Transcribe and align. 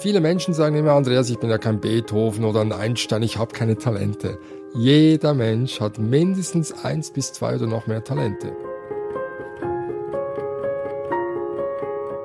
Viele 0.00 0.20
Menschen 0.20 0.54
sagen 0.54 0.76
immer, 0.76 0.92
Andreas, 0.92 1.28
ich 1.28 1.40
bin 1.40 1.50
ja 1.50 1.58
kein 1.58 1.80
Beethoven 1.80 2.44
oder 2.44 2.60
ein 2.60 2.70
Einstein, 2.70 3.20
ich 3.24 3.36
habe 3.36 3.52
keine 3.52 3.76
Talente. 3.76 4.38
Jeder 4.72 5.34
Mensch 5.34 5.80
hat 5.80 5.98
mindestens 5.98 6.72
eins 6.84 7.10
bis 7.10 7.32
zwei 7.32 7.56
oder 7.56 7.66
noch 7.66 7.88
mehr 7.88 8.04
Talente. 8.04 8.52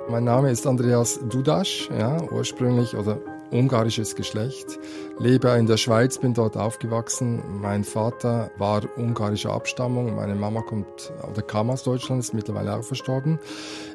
Mein 0.08 0.24
Name 0.24 0.52
ist 0.52 0.68
Andreas 0.68 1.20
Dudas, 1.28 1.90
ja, 1.98 2.22
ursprünglich 2.32 2.96
oder 2.96 3.18
ungarisches 3.54 4.16
Geschlecht, 4.16 4.80
lebe 5.20 5.50
in 5.50 5.68
der 5.68 5.78
Schweiz, 5.78 6.18
bin 6.18 6.34
dort 6.34 6.58
aufgewachsen. 6.58 7.42
Mein 7.62 7.84
Vater 7.84 8.52
war 8.58 8.82
ungarischer 8.98 9.54
Abstammung, 9.54 10.16
meine 10.16 10.36
Mama 10.36 10.62
kommt 10.62 11.14
oder 11.32 11.42
kam 11.42 11.70
aus 11.70 11.84
Deutschland, 11.84 12.20
ist 12.22 12.34
mittlerweile 12.34 12.76
auch 12.76 12.84
verstorben. 12.84 13.40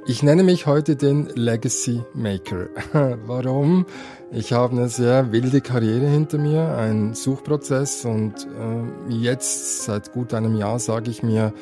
Ich 0.06 0.22
nenne 0.22 0.44
mich 0.44 0.66
heute 0.66 0.96
den 0.96 1.26
Legacy 1.34 2.02
Maker. 2.14 2.68
Warum? 3.26 3.84
Ich 4.30 4.52
habe 4.52 4.76
eine 4.76 4.88
sehr 4.88 5.32
wilde 5.32 5.60
Karriere 5.60 6.06
hinter 6.06 6.38
mir, 6.38 6.76
einen 6.76 7.14
Suchprozess 7.14 8.04
und 8.04 8.34
äh, 8.46 9.12
jetzt 9.12 9.84
seit 9.84 10.12
gut 10.12 10.34
einem 10.34 10.56
Jahr 10.56 10.78
sage 10.78 11.10
ich 11.10 11.22
mir, 11.22 11.52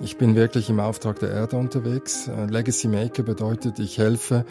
ich 0.00 0.16
bin 0.16 0.34
wirklich 0.34 0.68
im 0.68 0.80
Auftrag 0.80 1.20
der 1.20 1.30
Erde 1.30 1.56
unterwegs. 1.56 2.28
Äh, 2.28 2.46
Legacy 2.46 2.88
Maker 2.88 3.22
bedeutet, 3.22 3.78
ich 3.78 3.98
helfe 3.98 4.44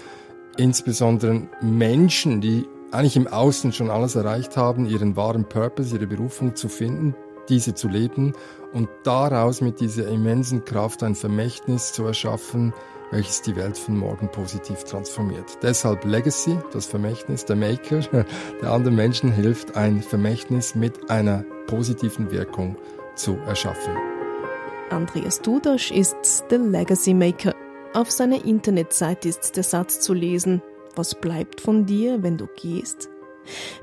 insbesondere 0.57 1.43
Menschen, 1.61 2.41
die 2.41 2.65
eigentlich 2.91 3.15
im 3.15 3.27
Außen 3.27 3.71
schon 3.71 3.89
alles 3.89 4.15
erreicht 4.15 4.57
haben, 4.57 4.85
ihren 4.85 5.15
wahren 5.15 5.45
Purpose, 5.45 5.95
ihre 5.95 6.07
Berufung 6.07 6.55
zu 6.55 6.69
finden, 6.69 7.15
diese 7.49 7.73
zu 7.73 7.87
leben 7.87 8.33
und 8.73 8.89
daraus 9.03 9.61
mit 9.61 9.79
dieser 9.79 10.07
immensen 10.07 10.65
Kraft 10.65 11.03
ein 11.03 11.15
Vermächtnis 11.15 11.93
zu 11.93 12.05
erschaffen, 12.05 12.73
welches 13.11 13.41
die 13.41 13.55
Welt 13.55 13.77
von 13.77 13.97
morgen 13.97 14.29
positiv 14.29 14.83
transformiert. 14.83 15.57
Deshalb 15.61 16.05
Legacy, 16.05 16.57
das 16.71 16.85
Vermächtnis, 16.85 17.45
der 17.45 17.55
Maker, 17.57 17.99
der 18.61 18.71
anderen 18.71 18.95
Menschen 18.95 19.31
hilft, 19.31 19.75
ein 19.75 20.01
Vermächtnis 20.01 20.75
mit 20.75 21.09
einer 21.09 21.43
positiven 21.67 22.31
Wirkung 22.31 22.77
zu 23.15 23.35
erschaffen. 23.47 23.93
Andreas 24.89 25.41
Dudasch 25.41 25.91
ist 25.91 26.45
der 26.49 26.59
Legacy 26.59 27.13
Maker. 27.13 27.53
Auf 27.93 28.11
seiner 28.11 28.43
Internetseite 28.45 29.27
ist 29.27 29.55
der 29.57 29.63
Satz 29.63 29.99
zu 29.99 30.13
lesen, 30.13 30.61
was 30.95 31.15
bleibt 31.15 31.61
von 31.61 31.85
dir, 31.85 32.23
wenn 32.23 32.37
du 32.37 32.47
gehst? 32.47 33.09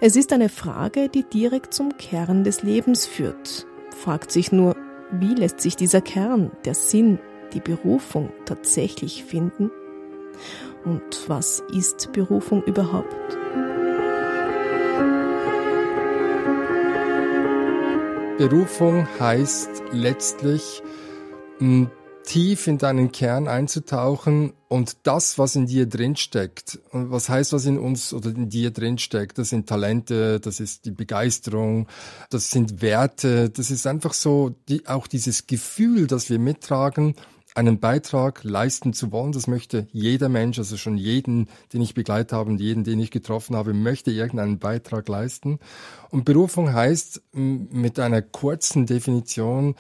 Es 0.01 0.17
ist 0.17 0.33
eine 0.33 0.48
Frage, 0.48 1.09
die 1.09 1.25
direkt 1.25 1.75
zum 1.75 1.97
Kern 1.97 2.45
des 2.45 2.62
Lebens 2.62 3.06
führt. 3.06 3.67
Fragt 3.97 4.31
sich 4.31 4.53
nur, 4.53 4.77
wie 5.11 5.34
lässt 5.34 5.61
sich 5.61 5.77
dieser 5.77 6.01
Kern, 6.01 6.51
der 6.64 6.75
Sinn, 6.75 7.19
die 7.53 7.61
Berufung 7.61 8.31
tatsächlich 8.45 9.25
finden? 9.25 9.70
Und 10.84 11.29
was 11.29 11.62
ist 11.73 12.12
Berufung 12.12 12.62
überhaupt? 12.64 13.36
Berufung 18.39 19.09
heißt 19.19 19.83
letztlich 19.91 20.83
tief 22.28 22.66
in 22.66 22.76
deinen 22.76 23.10
Kern 23.10 23.48
einzutauchen 23.48 24.52
und 24.68 24.98
das, 25.04 25.38
was 25.38 25.56
in 25.56 25.66
dir 25.66 25.86
drinsteckt, 25.86 26.78
und 26.92 27.10
was 27.10 27.30
heißt, 27.30 27.54
was 27.54 27.64
in 27.64 27.78
uns 27.78 28.12
oder 28.12 28.28
in 28.28 28.50
dir 28.50 28.70
drinsteckt, 28.70 29.38
das 29.38 29.48
sind 29.48 29.66
Talente, 29.66 30.38
das 30.38 30.60
ist 30.60 30.84
die 30.84 30.90
Begeisterung, 30.90 31.88
das 32.28 32.50
sind 32.50 32.82
Werte, 32.82 33.48
das 33.48 33.70
ist 33.70 33.86
einfach 33.86 34.12
so, 34.12 34.54
die, 34.68 34.86
auch 34.86 35.06
dieses 35.06 35.46
Gefühl, 35.46 36.06
das 36.06 36.28
wir 36.28 36.38
mittragen, 36.38 37.14
einen 37.54 37.80
Beitrag 37.80 38.44
leisten 38.44 38.92
zu 38.92 39.10
wollen. 39.10 39.32
Das 39.32 39.46
möchte 39.46 39.88
jeder 39.92 40.28
Mensch, 40.28 40.58
also 40.58 40.76
schon 40.76 40.98
jeden, 40.98 41.48
den 41.72 41.80
ich 41.80 41.94
begleitet 41.94 42.34
habe 42.34 42.50
und 42.50 42.60
jeden, 42.60 42.84
den 42.84 43.00
ich 43.00 43.10
getroffen 43.10 43.56
habe, 43.56 43.72
möchte 43.72 44.10
irgendeinen 44.10 44.58
Beitrag 44.58 45.08
leisten. 45.08 45.60
Und 46.10 46.27
Berufung 46.27 46.74
heißt 46.74 47.22
mit 47.33 47.98
einer 47.98 48.20
kurzen 48.20 48.84
Definition, 48.84 49.77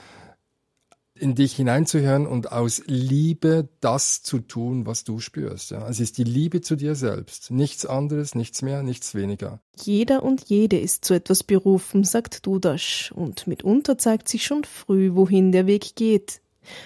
in 1.20 1.34
dich 1.34 1.54
hineinzuhören 1.54 2.26
und 2.26 2.52
aus 2.52 2.82
Liebe 2.86 3.68
das 3.80 4.22
zu 4.22 4.38
tun, 4.38 4.86
was 4.86 5.04
du 5.04 5.20
spürst. 5.20 5.70
Ja. 5.70 5.88
Es 5.88 6.00
ist 6.00 6.18
die 6.18 6.24
Liebe 6.24 6.60
zu 6.60 6.76
dir 6.76 6.94
selbst. 6.94 7.50
Nichts 7.50 7.86
anderes, 7.86 8.34
nichts 8.34 8.62
mehr, 8.62 8.82
nichts 8.82 9.14
weniger. 9.14 9.60
Jeder 9.76 10.22
und 10.22 10.48
jede 10.48 10.78
ist 10.78 11.04
zu 11.04 11.14
etwas 11.14 11.44
berufen, 11.44 12.04
sagt 12.04 12.46
Dudasch. 12.46 13.12
Und 13.14 13.46
mitunter 13.46 13.98
zeigt 13.98 14.28
sich 14.28 14.44
schon 14.44 14.64
früh, 14.64 15.14
wohin 15.14 15.52
der 15.52 15.66
Weg 15.66 15.94
geht. 15.96 16.40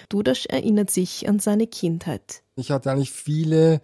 Dudasch 0.09 0.45
erinnert 0.45 0.91
sich 0.91 1.27
an 1.27 1.39
seine 1.39 1.67
Kindheit. 1.67 2.43
Ich 2.55 2.71
hatte 2.71 2.91
eigentlich 2.91 3.11
viele 3.11 3.81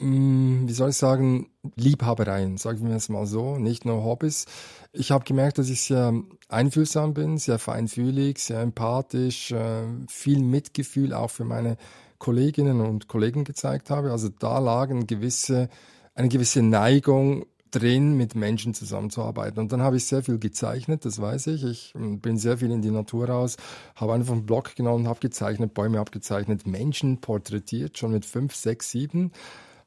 wie 0.00 0.72
soll 0.72 0.90
ich 0.90 0.96
sagen, 0.96 1.50
Liebhabereien, 1.76 2.56
sagen 2.56 2.88
wir 2.88 2.96
es 2.96 3.10
mal 3.10 3.26
so, 3.26 3.58
nicht 3.58 3.84
nur 3.84 4.02
Hobbys. 4.02 4.46
Ich 4.92 5.10
habe 5.10 5.24
gemerkt, 5.24 5.58
dass 5.58 5.68
ich 5.68 5.82
sehr 5.82 6.14
einfühlsam 6.48 7.12
bin, 7.12 7.36
sehr 7.36 7.58
feinfühlig, 7.58 8.38
sehr 8.38 8.60
empathisch, 8.60 9.52
äh, 9.52 9.82
viel 10.08 10.40
Mitgefühl 10.40 11.12
auch 11.12 11.30
für 11.30 11.44
meine 11.44 11.76
Kolleginnen 12.18 12.80
und 12.80 13.08
Kollegen 13.08 13.44
gezeigt 13.44 13.90
habe. 13.90 14.10
Also 14.10 14.30
da 14.30 14.58
lag 14.58 14.88
eine 14.90 15.04
gewisse, 15.04 15.68
eine 16.14 16.28
gewisse 16.28 16.62
Neigung 16.62 17.44
drin, 17.70 18.16
mit 18.16 18.34
Menschen 18.34 18.72
zusammenzuarbeiten. 18.72 19.60
Und 19.60 19.70
dann 19.70 19.82
habe 19.82 19.96
ich 19.96 20.06
sehr 20.06 20.22
viel 20.22 20.38
gezeichnet, 20.38 21.04
das 21.04 21.20
weiß 21.20 21.48
ich. 21.48 21.62
Ich 21.62 21.94
mm, 21.94 22.16
bin 22.16 22.38
sehr 22.38 22.58
viel 22.58 22.70
in 22.70 22.82
die 22.82 22.90
Natur 22.90 23.28
raus, 23.28 23.58
habe 23.94 24.14
einfach 24.14 24.32
einen 24.32 24.46
Block 24.46 24.74
genommen, 24.74 25.06
habe 25.06 25.20
gezeichnet, 25.20 25.74
Bäume 25.74 26.00
abgezeichnet, 26.00 26.66
Menschen 26.66 27.20
porträtiert, 27.20 27.98
schon 27.98 28.12
mit 28.12 28.24
fünf, 28.24 28.54
sechs, 28.54 28.90
sieben 28.90 29.30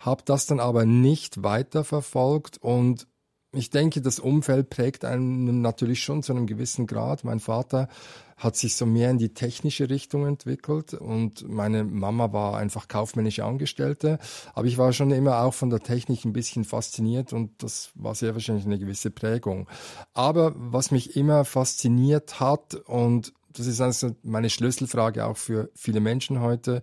habe 0.04 0.24
das 0.26 0.46
dann 0.46 0.60
aber 0.60 0.86
nicht 0.86 1.44
weiterverfolgt 1.44 2.58
und 2.58 3.08
ich 3.56 3.70
denke, 3.70 4.02
das 4.02 4.18
Umfeld 4.20 4.72
prägt 4.72 5.06
einen 5.06 5.62
natürlich 5.62 6.02
schon 6.02 6.24
zu 6.24 6.34
einem 6.34 6.48
gewissen 6.48 6.88
Grad. 6.88 7.24
Mein 7.24 7.40
Vater 7.40 7.88
hat 8.36 8.56
sich 8.56 8.76
so 8.76 8.88
mehr 8.88 9.12
in 9.12 9.20
die 9.20 9.36
technische 9.36 9.92
Richtung 9.92 10.26
entwickelt 10.26 10.96
und 10.96 11.48
meine 11.48 11.84
Mama 11.84 12.34
war 12.34 12.58
einfach 12.58 12.88
kaufmännische 12.88 13.46
Angestellte. 13.46 14.18
Aber 14.56 14.66
ich 14.66 14.80
war 14.80 14.92
schon 14.92 15.12
immer 15.12 15.44
auch 15.44 15.54
von 15.54 15.70
der 15.70 15.82
Technik 15.82 16.26
ein 16.26 16.34
bisschen 16.34 16.64
fasziniert 16.64 17.32
und 17.32 17.62
das 17.62 17.92
war 17.94 18.16
sehr 18.16 18.34
wahrscheinlich 18.34 18.66
eine 18.66 18.80
gewisse 18.80 19.12
Prägung. 19.12 19.70
Aber 20.16 20.54
was 20.56 20.90
mich 20.90 21.16
immer 21.16 21.46
fasziniert 21.46 22.40
hat 22.40 22.74
und 22.74 23.34
das 23.56 23.68
ist 23.68 23.82
also 23.82 24.16
meine 24.24 24.50
Schlüsselfrage 24.50 25.26
auch 25.26 25.38
für 25.38 25.70
viele 25.76 26.00
Menschen 26.00 26.42
heute, 26.42 26.82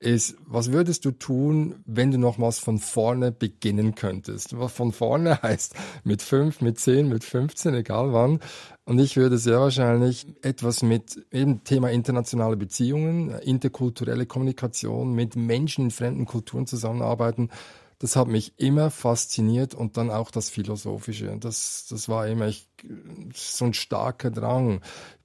ist, 0.00 0.36
was 0.46 0.72
würdest 0.72 1.04
du 1.04 1.10
tun, 1.10 1.82
wenn 1.84 2.10
du 2.10 2.18
nochmals 2.18 2.58
von 2.58 2.78
vorne 2.78 3.32
beginnen 3.32 3.94
könntest? 3.94 4.58
Was 4.58 4.72
von 4.72 4.92
vorne 4.92 5.42
heißt 5.42 5.74
mit 6.04 6.22
fünf, 6.22 6.60
mit 6.60 6.78
zehn, 6.78 7.08
mit 7.08 7.24
15, 7.24 7.74
egal 7.74 8.12
wann. 8.12 8.40
Und 8.84 8.98
ich 9.00 9.16
würde 9.16 9.38
sehr 9.38 9.60
wahrscheinlich 9.60 10.26
etwas 10.42 10.82
mit 10.82 11.26
eben 11.32 11.64
Thema 11.64 11.90
internationale 11.90 12.56
Beziehungen, 12.56 13.30
interkulturelle 13.30 14.26
Kommunikation, 14.26 15.14
mit 15.14 15.36
Menschen 15.36 15.86
in 15.86 15.90
fremden 15.90 16.26
Kulturen 16.26 16.66
zusammenarbeiten. 16.66 17.50
Das 17.98 18.14
hat 18.14 18.28
mich 18.28 18.52
immer 18.58 18.92
fasziniert 18.92 19.74
und 19.74 19.96
dann 19.96 20.10
auch 20.10 20.30
das 20.30 20.50
Philosophische. 20.50 21.36
Das, 21.40 21.86
das 21.90 22.08
war 22.08 22.28
immer 22.28 22.46
ich, 22.46 22.68
so 23.34 23.64
ein 23.64 23.74
starker 23.74 24.30
Drang. 24.30 24.80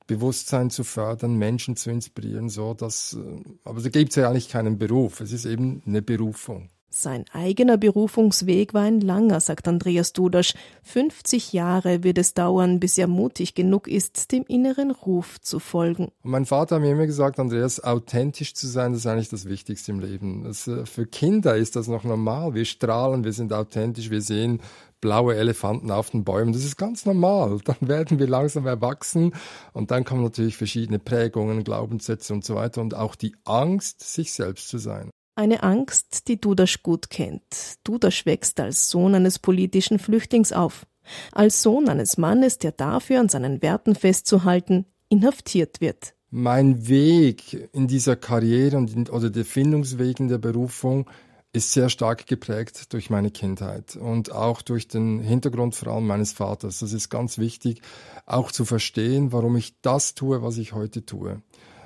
Bewusstsein 0.08 0.69
zu 0.69 0.84
fördern, 0.84 1.36
Menschen 1.36 1.75
zu 1.75 1.90
inspirieren, 1.90 2.50
so 2.50 2.74
dass, 2.74 3.14
äh, 3.14 3.41
aber 3.64 3.81
da 3.81 3.90
gibt 3.90 4.12
es 4.12 4.16
ja 4.16 4.30
eigentlich 4.30 4.50
keinen 4.50 4.78
Beruf. 4.78 5.22
Es 5.22 5.31
ist 5.31 5.46
eben 5.46 5.81
eine 5.86 6.02
Berufung. 6.02 6.69
Sein 6.96 7.25
eigener 7.34 7.78
Berufungsweg 7.78 8.75
war 8.75 8.84
ein 8.84 9.02
langer, 9.02 9.40
sagt 9.40 9.68
Andreas 9.68 10.13
Dudasch. 10.13 10.53
50 10.84 11.52
Jahre 11.52 12.03
wird 12.03 12.19
es 12.19 12.36
dauern, 12.36 12.80
bis 12.80 13.00
er 13.00 13.08
mutig 13.08 13.56
genug 13.56 13.88
ist, 13.88 14.31
dem 14.31 14.46
inneren 14.47 14.92
Ruf 14.92 15.42
zu 15.42 15.59
folgen. 15.59 16.12
Und 16.22 16.30
mein 16.30 16.46
Vater 16.46 16.75
hat 16.75 16.84
mir 16.84 16.92
immer 16.92 17.08
gesagt, 17.08 17.40
Andreas, 17.40 17.84
authentisch 17.84 18.53
zu 18.53 18.68
sein, 18.68 18.92
das 18.92 19.02
ist 19.02 19.08
eigentlich 19.08 19.30
das 19.30 19.46
Wichtigste 19.46 19.92
im 19.92 20.02
Leben. 20.02 20.44
Das, 20.44 20.68
äh, 20.68 20.86
für 20.86 21.07
Kinder 21.07 21.56
ist 21.57 21.75
das 21.75 21.88
noch 21.88 22.04
normal. 22.04 22.54
Wir 22.54 22.66
strahlen, 22.66 23.24
wir 23.24 23.33
sind 23.33 23.54
authentisch, 23.54 24.12
wir 24.12 24.22
sehen 24.22 24.62
blaue 25.03 25.35
Elefanten 25.35 25.91
auf 25.91 26.11
den 26.11 26.23
Bäumen. 26.23 26.53
Das 26.53 26.63
ist 26.63 26.77
ganz 26.77 27.05
normal. 27.05 27.59
Dann 27.65 27.75
werden 27.81 28.19
wir 28.19 28.27
langsam 28.27 28.65
erwachsen 28.65 29.33
und 29.73 29.91
dann 29.91 30.05
kommen 30.05 30.23
natürlich 30.23 30.55
verschiedene 30.55 30.97
Prägungen, 30.97 31.65
Glaubenssätze 31.65 32.33
und 32.33 32.45
so 32.45 32.55
weiter 32.55 32.79
und 32.79 32.95
auch 32.95 33.15
die 33.15 33.35
Angst, 33.44 34.01
sich 34.01 34.31
selbst 34.31 34.69
zu 34.69 34.77
sein. 34.77 35.09
Eine 35.35 35.61
Angst, 35.63 36.29
die 36.29 36.39
Dudasch 36.39 36.83
gut 36.83 37.09
kennt. 37.09 37.75
Dudasch 37.83 38.25
wächst 38.25 38.61
als 38.61 38.89
Sohn 38.89 39.13
eines 39.13 39.39
politischen 39.39 40.00
Flüchtlings 40.00 40.53
auf. 40.53 40.85
Als 41.33 41.61
Sohn 41.61 41.89
eines 41.89 42.17
Mannes, 42.17 42.59
der 42.59 42.71
dafür 42.71 43.19
an 43.19 43.27
seinen 43.27 43.61
Werten 43.61 43.95
festzuhalten, 43.95 44.85
inhaftiert 45.09 45.81
wird. 45.81 46.13
Mein 46.29 46.88
Weg 46.88 47.69
in 47.73 47.88
dieser 47.88 48.15
Karriere 48.15 48.77
und 48.77 48.95
in, 48.95 49.09
oder 49.09 49.29
der 49.29 49.44
Findungsweg 49.44 50.21
in 50.21 50.29
der 50.29 50.38
Berufung 50.38 51.09
ist 51.53 51.71
sehr 51.71 51.89
stark 51.89 52.25
geprägt 52.25 52.91
durch 52.94 53.11
meine 53.11 53.29
Kindheit 53.29 53.95
und 53.95 54.31
auch 54.31 54.63
durch 54.63 54.88
den 54.88 55.19
Hintergrund 55.19 55.75
vor 55.75 55.94
allem 55.94 56.07
meines 56.07 56.33
Vaters. 56.33 56.79
Das 56.79 56.94
ist 56.94 57.09
ganz 57.09 57.38
wichtig, 57.38 57.81
auch 58.25 58.51
zu 58.51 58.65
verstehen, 58.65 59.31
warum 59.31 59.55
ich 59.55 59.79
das 59.81 60.15
tue, 60.15 60.41
was 60.41 60.57
ich 60.57 60.73
heute 60.73 61.05
tue. 61.05 61.41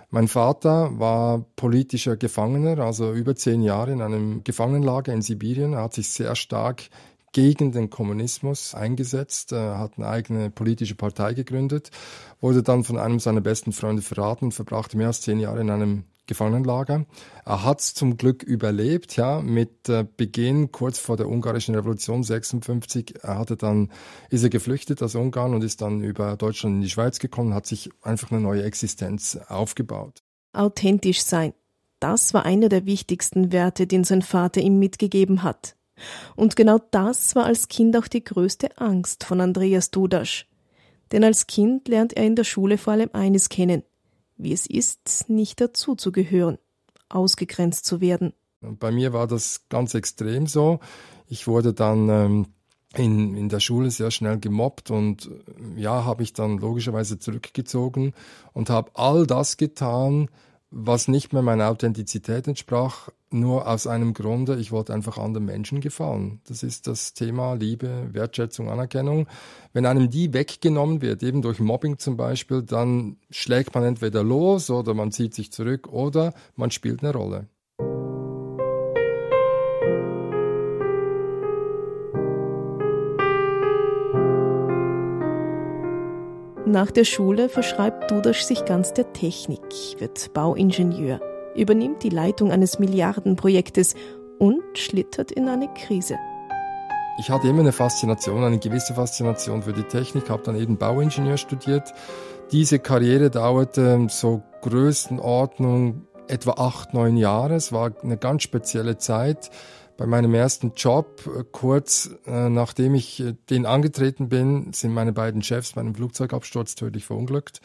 Mein 0.10 0.30
Vater 0.30 0.98
war 0.98 1.46
politischer 1.58 2.16
Gefangener, 2.16 2.80
also 2.80 3.12
über 3.12 3.36
zehn 3.36 3.62
Jahre 3.62 3.92
in 3.92 4.02
einem 4.02 4.42
Gefangenenlager 4.46 5.12
in 5.12 5.22
Sibirien. 5.22 5.74
Er 5.74 5.84
hat 5.84 5.94
sich 5.94 6.08
sehr 6.10 6.38
stark 6.38 6.84
gegen 7.34 7.74
den 7.74 7.90
Kommunismus 7.90 8.74
eingesetzt, 8.74 9.52
er 9.52 9.78
hat 9.80 9.98
eine 9.98 10.08
eigene 10.08 10.50
politische 10.50 10.96
Partei 10.96 11.34
gegründet, 11.34 11.92
wurde 12.40 12.64
dann 12.64 12.86
von 12.86 12.98
einem 12.98 13.20
seiner 13.20 13.42
besten 13.42 13.74
Freunde 13.74 14.02
verraten 14.02 14.54
verbrachte 14.54 14.96
mehr 14.96 15.08
als 15.08 15.22
zehn 15.22 15.40
Jahre 15.40 15.60
in 15.60 15.70
einem 15.70 16.06
Gefangenenlager. 16.28 17.06
Er 17.46 17.64
hat 17.64 17.80
es 17.80 17.94
zum 17.94 18.18
Glück 18.18 18.44
überlebt, 18.44 19.16
ja, 19.16 19.42
mit 19.42 19.90
äh, 19.90 20.06
Beginn 20.16 20.72
kurz 20.72 21.00
vor 21.00 21.18
der 21.18 21.28
ungarischen 21.28 21.76
Revolution 21.76 22.24
56. 22.24 23.16
Er 23.24 23.40
hatte 23.40 23.58
dann, 23.58 23.92
ist 24.30 24.44
er 24.44 24.50
geflüchtet 24.50 25.02
aus 25.02 25.16
Ungarn 25.16 25.54
und 25.54 25.64
ist 25.64 25.82
dann 25.82 26.04
über 26.04 26.38
Deutschland 26.38 26.76
in 26.76 26.82
die 26.82 26.90
Schweiz 26.90 27.20
gekommen, 27.20 27.54
hat 27.54 27.66
sich 27.66 27.90
einfach 28.02 28.32
eine 28.32 28.42
neue 28.42 28.64
Existenz 28.64 29.40
aufgebaut. 29.48 30.22
Authentisch 30.54 31.24
sein. 31.24 31.54
Das 32.00 32.34
war 32.34 32.46
einer 32.46 32.70
der 32.70 32.86
wichtigsten 32.86 33.52
Werte, 33.52 33.88
den 33.88 34.04
sein 34.04 34.22
Vater 34.22 34.62
ihm 34.62 34.78
mitgegeben 34.78 35.42
hat. 35.42 35.76
Und 36.36 36.56
genau 36.56 36.80
das 36.92 37.36
war 37.36 37.46
als 37.46 37.70
Kind 37.70 37.98
auch 37.98 38.08
die 38.08 38.24
größte 38.24 38.78
Angst 38.78 39.24
von 39.24 39.42
Andreas 39.42 39.90
Dudasch. 39.90 40.48
Denn 41.12 41.24
als 41.24 41.48
Kind 41.48 41.88
lernt 41.88 42.14
er 42.14 42.26
in 42.26 42.36
der 42.36 42.44
Schule 42.44 42.78
vor 42.78 42.94
allem 42.94 43.10
eines 43.14 43.50
kennen, 43.50 43.84
wie 44.38 44.54
es 44.54 44.66
ist, 44.66 45.30
nicht 45.30 45.62
dazuzugehören, 45.62 46.58
ausgegrenzt 47.10 47.86
zu 47.86 48.02
werden. 48.02 48.34
Bei 48.62 48.92
mir 48.92 49.14
war 49.14 49.28
das 49.28 49.68
ganz 49.70 49.94
extrem 49.94 50.48
so. 50.48 50.80
Ich 51.28 51.48
wurde 51.48 51.74
dann 51.74 52.10
ähm, 52.10 52.46
in, 52.96 53.36
in 53.36 53.50
der 53.50 53.60
Schule 53.60 53.92
sehr 53.92 54.12
schnell 54.12 54.40
gemobbt 54.40 54.92
und 54.92 55.30
ja, 55.76 56.06
habe 56.06 56.24
ich 56.24 56.34
dann 56.34 56.58
logischerweise 56.58 57.20
zurückgezogen 57.20 58.14
und 58.54 58.70
habe 58.70 58.92
all 58.96 59.28
das 59.28 59.58
getan, 59.58 60.30
was 60.70 61.08
nicht 61.08 61.34
mehr 61.34 61.42
meiner 61.42 61.70
Authentizität 61.70 62.48
entsprach, 62.48 63.10
nur 63.30 63.68
aus 63.68 63.88
einem 63.88 64.14
Grunde, 64.14 64.58
ich 64.58 64.72
wollte 64.72 64.94
einfach 64.94 65.18
anderen 65.18 65.46
Menschen 65.46 65.82
gefallen. 65.82 66.42
Das 66.48 66.64
ist 66.64 66.88
das 66.88 67.14
Thema 67.14 67.54
Liebe, 67.54 68.10
Wertschätzung, 68.14 68.70
Anerkennung. 68.70 69.28
Wenn 69.74 69.86
einem 69.86 70.10
die 70.10 70.34
weggenommen 70.34 71.02
wird, 71.02 71.24
eben 71.24 71.42
durch 71.42 71.60
Mobbing 71.60 71.98
zum 71.98 72.16
Beispiel, 72.16 72.64
dann 72.64 73.18
schlägt 73.30 73.76
man 73.76 73.84
entweder 73.84 74.24
los 74.24 74.70
oder 74.70 74.94
man 74.94 75.12
zieht 75.12 75.34
sich 75.34 75.52
zurück 75.52 75.88
oder 75.88 76.34
man 76.56 76.72
spielt 76.72 77.04
eine 77.04 77.14
Rolle. 77.14 77.48
Nach 86.68 86.92
der 86.92 87.06
Schule 87.06 87.48
verschreibt 87.48 88.12
Dudasch 88.12 88.42
sich 88.42 88.66
ganz 88.66 88.92
der 88.92 89.14
Technik, 89.14 89.62
wird 90.00 90.34
Bauingenieur, 90.34 91.22
übernimmt 91.56 92.04
die 92.04 92.10
Leitung 92.10 92.52
eines 92.52 92.78
Milliardenprojektes 92.78 93.96
und 94.38 94.62
schlittert 94.74 95.32
in 95.32 95.48
eine 95.48 95.70
Krise. 95.74 96.18
Ich 97.20 97.30
hatte 97.30 97.48
immer 97.48 97.62
eine 97.62 97.72
Faszination, 97.72 98.44
eine 98.44 98.60
gewisse 98.60 98.96
Faszination 98.96 99.64
für 99.64 99.72
die 99.72 99.84
Technik, 99.84 100.30
habe 100.30 100.44
dann 100.44 100.58
eben 100.58 100.76
Bauingenieur 100.76 101.38
studiert. 101.38 101.94
Diese 102.52 102.80
Karriere 102.80 103.30
dauerte 103.30 104.06
so 104.10 104.44
Größenordnung 104.62 106.06
etwa 106.28 106.52
acht, 106.58 106.94
neun 106.94 107.16
Jahre. 107.16 107.56
Es 107.56 107.72
war 107.72 107.94
eine 108.04 108.18
ganz 108.18 108.44
spezielle 108.44 108.98
Zeit 108.98 109.52
bei 109.98 110.06
meinem 110.06 110.34
ersten 110.34 110.74
Job, 110.76 111.24
äh, 111.28 111.44
kurz 111.52 112.12
äh, 112.26 112.50
nachdem 112.50 112.96
ich 112.96 113.20
äh, 113.20 113.34
den 113.50 113.66
angetreten 113.66 114.30
bin, 114.30 114.72
sind 114.74 114.94
meine 114.94 115.14
beiden 115.14 115.42
Chefs 115.42 115.74
bei 115.74 115.82
einem 115.82 115.96
Flugzeugabsturz 115.96 116.76
tödlich 116.76 117.06
verunglückt. 117.06 117.62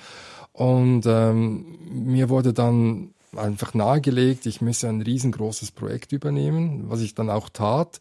Und 0.52 1.05
ähm, 1.06 1.79
mir 1.90 2.29
wurde 2.29 2.52
dann 2.52 3.14
einfach 3.37 3.75
nahegelegt, 3.75 4.46
ich 4.46 4.61
müsse 4.61 4.88
ein 4.88 5.00
riesengroßes 5.00 5.70
Projekt 5.73 6.12
übernehmen, 6.12 6.84
was 6.88 7.00
ich 7.00 7.14
dann 7.14 7.31
auch 7.31 7.49
tat. 7.49 8.00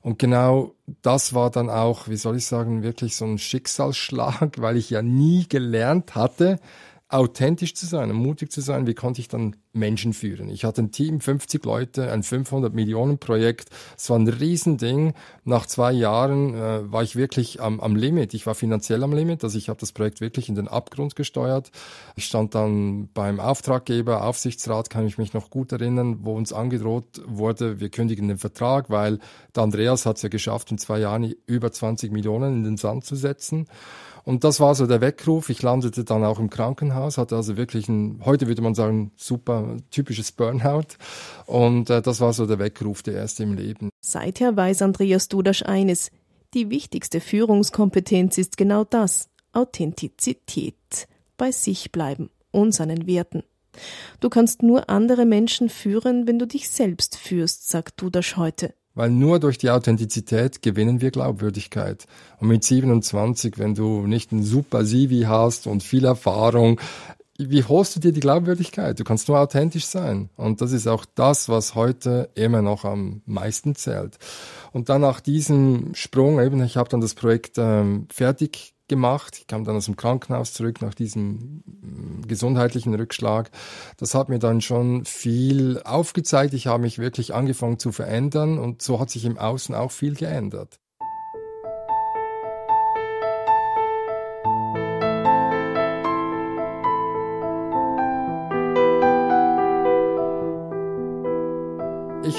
Und 0.00 0.18
genau 0.18 0.74
das 1.02 1.32
war 1.32 1.50
dann 1.50 1.70
auch, 1.70 2.08
wie 2.08 2.16
soll 2.16 2.36
ich 2.36 2.46
sagen, 2.46 2.82
wirklich 2.82 3.14
so 3.16 3.24
ein 3.24 3.38
Schicksalsschlag, 3.38 4.56
weil 4.60 4.76
ich 4.76 4.90
ja 4.90 5.02
nie 5.02 5.46
gelernt 5.48 6.14
hatte, 6.14 6.58
authentisch 7.08 7.74
zu 7.74 7.86
sein 7.86 8.10
und 8.10 8.16
mutig 8.16 8.50
zu 8.50 8.60
sein, 8.60 8.86
wie 8.86 8.94
konnte 8.94 9.20
ich 9.20 9.28
dann 9.28 9.56
Menschen 9.72 10.12
führen? 10.12 10.48
Ich 10.48 10.64
hatte 10.64 10.82
ein 10.82 10.92
Team, 10.92 11.20
50 11.20 11.64
Leute, 11.64 12.10
ein 12.10 12.22
500 12.22 12.74
Millionen 12.74 13.18
Projekt. 13.18 13.70
Es 13.96 14.10
war 14.10 14.18
ein 14.18 14.28
Riesending. 14.28 15.14
Nach 15.44 15.66
zwei 15.66 15.92
Jahren 15.92 16.54
äh, 16.54 16.92
war 16.92 17.02
ich 17.02 17.16
wirklich 17.16 17.60
am, 17.60 17.80
am 17.80 17.96
Limit. 17.96 18.34
Ich 18.34 18.46
war 18.46 18.54
finanziell 18.54 19.02
am 19.02 19.12
Limit, 19.12 19.44
also 19.44 19.58
ich 19.58 19.68
habe 19.68 19.80
das 19.80 19.92
Projekt 19.92 20.20
wirklich 20.20 20.48
in 20.48 20.54
den 20.54 20.68
Abgrund 20.68 21.16
gesteuert. 21.16 21.70
Ich 22.16 22.24
stand 22.24 22.54
dann 22.54 23.08
beim 23.14 23.40
Auftraggeber, 23.40 24.24
Aufsichtsrat, 24.24 24.90
kann 24.90 25.06
ich 25.06 25.18
mich 25.18 25.32
noch 25.34 25.50
gut 25.50 25.72
erinnern, 25.72 26.20
wo 26.22 26.36
uns 26.36 26.52
angedroht 26.52 27.22
wurde, 27.26 27.80
wir 27.80 27.88
kündigen 27.88 28.28
den 28.28 28.38
Vertrag, 28.38 28.90
weil 28.90 29.18
der 29.54 29.62
Andreas 29.62 30.06
hat 30.06 30.16
es 30.16 30.22
ja 30.22 30.28
geschafft, 30.28 30.70
in 30.70 30.78
zwei 30.78 30.98
Jahren 30.98 31.34
über 31.46 31.72
20 31.72 32.12
Millionen 32.12 32.58
in 32.58 32.64
den 32.64 32.76
Sand 32.76 33.04
zu 33.04 33.16
setzen. 33.16 33.66
Und 34.24 34.44
das 34.44 34.60
war 34.60 34.74
so 34.74 34.86
der 34.86 35.00
Weckruf. 35.00 35.48
Ich 35.48 35.62
landete 35.62 36.04
dann 36.04 36.24
auch 36.24 36.38
im 36.38 36.48
Krankenhaus, 36.48 37.18
hatte 37.18 37.34
also 37.34 37.56
wirklich 37.56 37.88
ein, 37.88 38.20
heute 38.24 38.46
würde 38.46 38.62
man 38.62 38.74
sagen, 38.74 39.10
super 39.16 39.61
typisches 39.90 40.32
Burnout. 40.32 40.96
Und 41.46 41.90
äh, 41.90 42.02
das 42.02 42.20
war 42.20 42.32
so 42.32 42.46
der 42.46 42.58
Weckruf, 42.58 43.02
der 43.02 43.14
erste 43.14 43.42
im 43.42 43.54
Leben. 43.54 43.90
Seither 44.00 44.56
weiß 44.56 44.82
Andreas 44.82 45.28
Dudasch 45.28 45.62
eines. 45.62 46.10
Die 46.54 46.70
wichtigste 46.70 47.20
Führungskompetenz 47.20 48.38
ist 48.38 48.56
genau 48.56 48.84
das. 48.84 49.28
Authentizität. 49.52 50.74
Bei 51.36 51.52
sich 51.52 51.92
bleiben 51.92 52.30
und 52.50 52.72
seinen 52.74 53.06
Werten. 53.06 53.42
Du 54.20 54.28
kannst 54.28 54.62
nur 54.62 54.90
andere 54.90 55.24
Menschen 55.24 55.68
führen, 55.68 56.26
wenn 56.26 56.38
du 56.38 56.46
dich 56.46 56.68
selbst 56.68 57.16
führst, 57.16 57.68
sagt 57.68 58.00
Dudasch 58.00 58.36
heute. 58.36 58.74
Weil 58.94 59.10
nur 59.10 59.40
durch 59.40 59.56
die 59.56 59.70
Authentizität 59.70 60.60
gewinnen 60.60 61.00
wir 61.00 61.10
Glaubwürdigkeit. 61.10 62.06
Und 62.38 62.48
mit 62.48 62.62
27, 62.62 63.58
wenn 63.58 63.74
du 63.74 64.06
nicht 64.06 64.32
ein 64.32 64.42
super 64.42 64.84
CV 64.84 65.26
hast 65.26 65.66
und 65.66 65.82
viel 65.82 66.04
Erfahrung, 66.04 66.78
wie 67.50 67.64
holst 67.64 67.96
du 67.96 68.00
dir 68.00 68.12
die 68.12 68.20
Glaubwürdigkeit? 68.20 68.98
Du 68.98 69.04
kannst 69.04 69.28
nur 69.28 69.38
authentisch 69.38 69.86
sein. 69.86 70.30
Und 70.36 70.60
das 70.60 70.72
ist 70.72 70.86
auch 70.86 71.04
das, 71.14 71.48
was 71.48 71.74
heute 71.74 72.30
immer 72.34 72.62
noch 72.62 72.84
am 72.84 73.22
meisten 73.26 73.74
zählt. 73.74 74.18
Und 74.72 74.88
dann 74.88 75.00
nach 75.00 75.20
diesem 75.20 75.94
Sprung, 75.94 76.40
eben, 76.40 76.62
ich 76.62 76.76
habe 76.76 76.88
dann 76.88 77.00
das 77.00 77.14
Projekt 77.14 77.58
ähm, 77.58 78.06
fertig 78.12 78.74
gemacht. 78.88 79.38
Ich 79.38 79.46
kam 79.46 79.64
dann 79.64 79.76
aus 79.76 79.86
dem 79.86 79.96
Krankenhaus 79.96 80.52
zurück 80.52 80.82
nach 80.82 80.92
diesem 80.94 81.62
mm, 81.64 82.28
gesundheitlichen 82.28 82.94
Rückschlag. 82.94 83.50
Das 83.96 84.14
hat 84.14 84.28
mir 84.28 84.38
dann 84.38 84.60
schon 84.60 85.06
viel 85.06 85.80
aufgezeigt. 85.82 86.52
Ich 86.52 86.66
habe 86.66 86.82
mich 86.82 86.98
wirklich 86.98 87.34
angefangen 87.34 87.78
zu 87.78 87.90
verändern 87.92 88.58
und 88.58 88.82
so 88.82 89.00
hat 89.00 89.08
sich 89.08 89.24
im 89.24 89.38
Außen 89.38 89.74
auch 89.74 89.90
viel 89.90 90.14
geändert. 90.14 90.81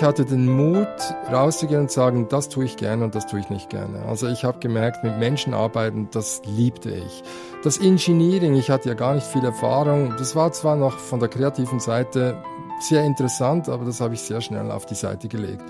Ich 0.03 0.07
hatte 0.07 0.25
den 0.25 0.53
Mut, 0.53 0.85
rauszugehen 1.31 1.79
und 1.79 1.89
sagen, 1.89 2.27
das 2.27 2.49
tue 2.49 2.65
ich 2.65 2.75
gerne 2.75 3.05
und 3.05 3.15
das 3.15 3.25
tue 3.25 3.39
ich 3.39 3.49
nicht 3.49 3.69
gerne. 3.69 4.03
Also 4.05 4.27
ich 4.27 4.43
habe 4.43 4.59
gemerkt, 4.59 5.01
mit 5.05 5.17
Menschen 5.17 5.53
arbeiten, 5.53 6.09
das 6.11 6.41
liebte 6.45 6.91
ich. 6.91 7.23
Das 7.63 7.77
Engineering, 7.77 8.53
ich 8.55 8.69
hatte 8.69 8.89
ja 8.89 8.95
gar 8.95 9.15
nicht 9.15 9.25
viel 9.25 9.45
Erfahrung. 9.45 10.13
Das 10.17 10.35
war 10.35 10.51
zwar 10.51 10.75
noch 10.75 10.97
von 10.97 11.21
der 11.21 11.29
kreativen 11.29 11.79
Seite 11.79 12.43
sehr 12.83 13.03
interessant, 13.03 13.69
aber 13.69 13.85
das 13.85 14.01
habe 14.01 14.13
ich 14.13 14.21
sehr 14.21 14.41
schnell 14.41 14.71
auf 14.71 14.85
die 14.85 14.95
Seite 14.95 15.27
gelegt. 15.27 15.63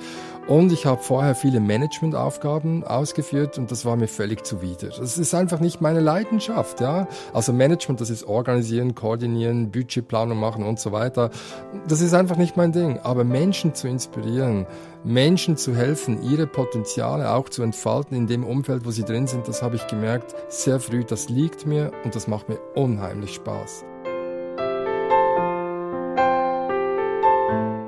Und 0.47 0.73
ich 0.73 0.85
habe 0.85 1.01
vorher 1.01 1.35
viele 1.35 1.61
Managementaufgaben 1.61 2.83
ausgeführt 2.83 3.57
und 3.57 3.71
das 3.71 3.85
war 3.85 3.95
mir 3.95 4.09
völlig 4.09 4.45
zuwider. 4.45 4.89
Das 4.89 5.17
ist 5.17 5.33
einfach 5.33 5.61
nicht 5.61 5.79
meine 5.79 6.01
Leidenschaft, 6.01 6.81
ja. 6.81 7.07
Also 7.33 7.53
Management, 7.53 8.01
das 8.01 8.09
ist 8.09 8.25
organisieren, 8.25 8.93
koordinieren, 8.93 9.71
Budgetplanung 9.71 10.37
machen 10.37 10.65
und 10.65 10.81
so 10.81 10.91
weiter. 10.91 11.29
Das 11.87 12.01
ist 12.01 12.13
einfach 12.13 12.35
nicht 12.35 12.57
mein 12.57 12.73
Ding. 12.73 12.99
Aber 12.99 13.23
Menschen 13.23 13.73
zu 13.73 13.87
inspirieren, 13.87 14.65
Menschen 15.05 15.55
zu 15.55 15.75
helfen, 15.75 16.21
ihre 16.21 16.47
Potenziale 16.47 17.31
auch 17.31 17.47
zu 17.47 17.63
entfalten 17.63 18.17
in 18.17 18.27
dem 18.27 18.43
Umfeld, 18.43 18.85
wo 18.85 18.91
sie 18.91 19.05
drin 19.05 19.27
sind, 19.27 19.47
das 19.47 19.61
habe 19.61 19.77
ich 19.77 19.87
gemerkt 19.87 20.35
sehr 20.49 20.81
früh. 20.81 21.05
Das 21.05 21.29
liegt 21.29 21.65
mir 21.65 21.91
und 22.03 22.15
das 22.15 22.27
macht 22.27 22.49
mir 22.49 22.59
unheimlich 22.75 23.33
Spaß. 23.35 23.85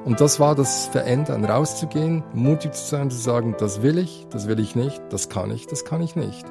Und 0.06 0.22
das 0.22 0.40
war 0.40 0.54
das 0.54 0.86
Verändern, 0.86 1.44
rauszugehen, 1.44 2.24
mutig 2.32 2.74
zu 2.74 2.86
sein, 2.86 3.10
zu 3.10 3.18
sagen, 3.18 3.56
das 3.58 3.82
will 3.82 3.98
ich, 3.98 4.28
das 4.30 4.48
will 4.48 4.60
ich 4.60 4.76
nicht, 4.76 5.02
das 5.10 5.30
kann 5.30 5.50
ich, 5.50 5.66
das 5.66 5.84
kann 5.84 6.00
ich 6.04 6.16
nicht. 6.16 6.46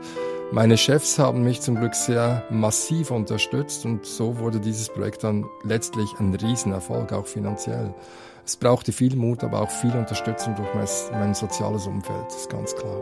Meine 0.51 0.77
Chefs 0.77 1.21
haben 1.21 1.45
mich 1.45 1.61
zum 1.61 1.77
Glück 1.77 1.95
sehr 1.95 2.43
massiv 2.51 3.13
unterstützt 3.13 3.87
und 3.87 4.07
so 4.07 4.39
wurde 4.41 4.59
dieses 4.59 4.89
Projekt 4.89 5.23
dann 5.23 5.47
letztlich 5.63 6.11
ein 6.19 6.35
Riesenerfolg, 6.35 7.13
auch 7.13 7.27
finanziell. 7.27 7.95
Es 8.45 8.57
brauchte 8.57 8.91
viel 8.91 9.15
Mut, 9.15 9.45
aber 9.45 9.63
auch 9.63 9.71
viel 9.71 9.93
Unterstützung 9.93 10.57
durch 10.57 10.75
mein, 10.75 10.89
mein 11.13 11.35
soziales 11.35 11.87
Umfeld, 11.87 12.27
das 12.27 12.37
ist 12.39 12.51
ganz 12.51 12.75
klar. 12.75 13.01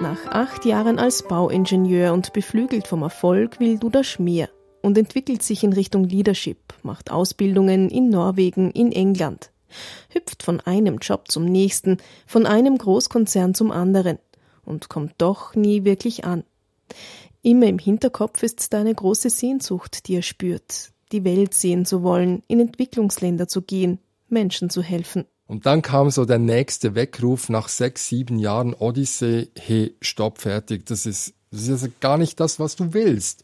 Nach 0.00 0.26
acht 0.32 0.64
Jahren 0.64 0.98
als 0.98 1.22
Bauingenieur 1.22 2.12
und 2.12 2.32
beflügelt 2.32 2.88
vom 2.88 3.02
Erfolg 3.02 3.60
will 3.60 3.78
Duda 3.78 4.02
Schmier 4.02 4.48
und 4.82 4.98
entwickelt 4.98 5.42
sich 5.42 5.64
in 5.64 5.72
Richtung 5.72 6.04
Leadership, 6.04 6.58
macht 6.82 7.10
Ausbildungen 7.10 7.88
in 7.88 8.10
Norwegen, 8.10 8.70
in 8.72 8.92
England. 8.92 9.50
hüpft 10.10 10.42
von 10.42 10.60
einem 10.60 10.98
Job 10.98 11.30
zum 11.30 11.44
nächsten, 11.44 11.98
von 12.26 12.46
einem 12.46 12.76
Großkonzern 12.76 13.54
zum 13.54 13.70
anderen 13.70 14.18
und 14.64 14.88
kommt 14.88 15.14
doch 15.18 15.54
nie 15.54 15.84
wirklich 15.84 16.24
an. 16.24 16.44
Immer 17.42 17.66
im 17.66 17.78
Hinterkopf 17.78 18.42
ist 18.42 18.72
da 18.72 18.80
eine 18.80 18.94
große 18.94 19.30
Sehnsucht, 19.30 20.06
die 20.06 20.16
er 20.16 20.22
spürt, 20.22 20.92
die 21.10 21.24
Welt 21.24 21.54
sehen 21.54 21.84
zu 21.84 22.02
wollen, 22.02 22.42
in 22.46 22.60
Entwicklungsländer 22.60 23.48
zu 23.48 23.62
gehen, 23.62 23.98
Menschen 24.28 24.70
zu 24.70 24.82
helfen. 24.82 25.24
Und 25.46 25.66
dann 25.66 25.82
kam 25.82 26.10
so 26.10 26.24
der 26.24 26.38
nächste 26.38 26.94
Weckruf 26.94 27.48
nach 27.48 27.68
sechs, 27.68 28.06
sieben 28.06 28.38
Jahren 28.38 28.74
Odyssee, 28.74 29.48
hey, 29.58 29.94
stopp, 30.00 30.38
fertig, 30.38 30.86
das 30.86 31.04
ist, 31.04 31.34
das 31.50 31.62
ist 31.62 31.70
also 31.70 31.88
gar 32.00 32.16
nicht 32.16 32.38
das, 32.40 32.58
was 32.58 32.76
du 32.76 32.94
willst. 32.94 33.42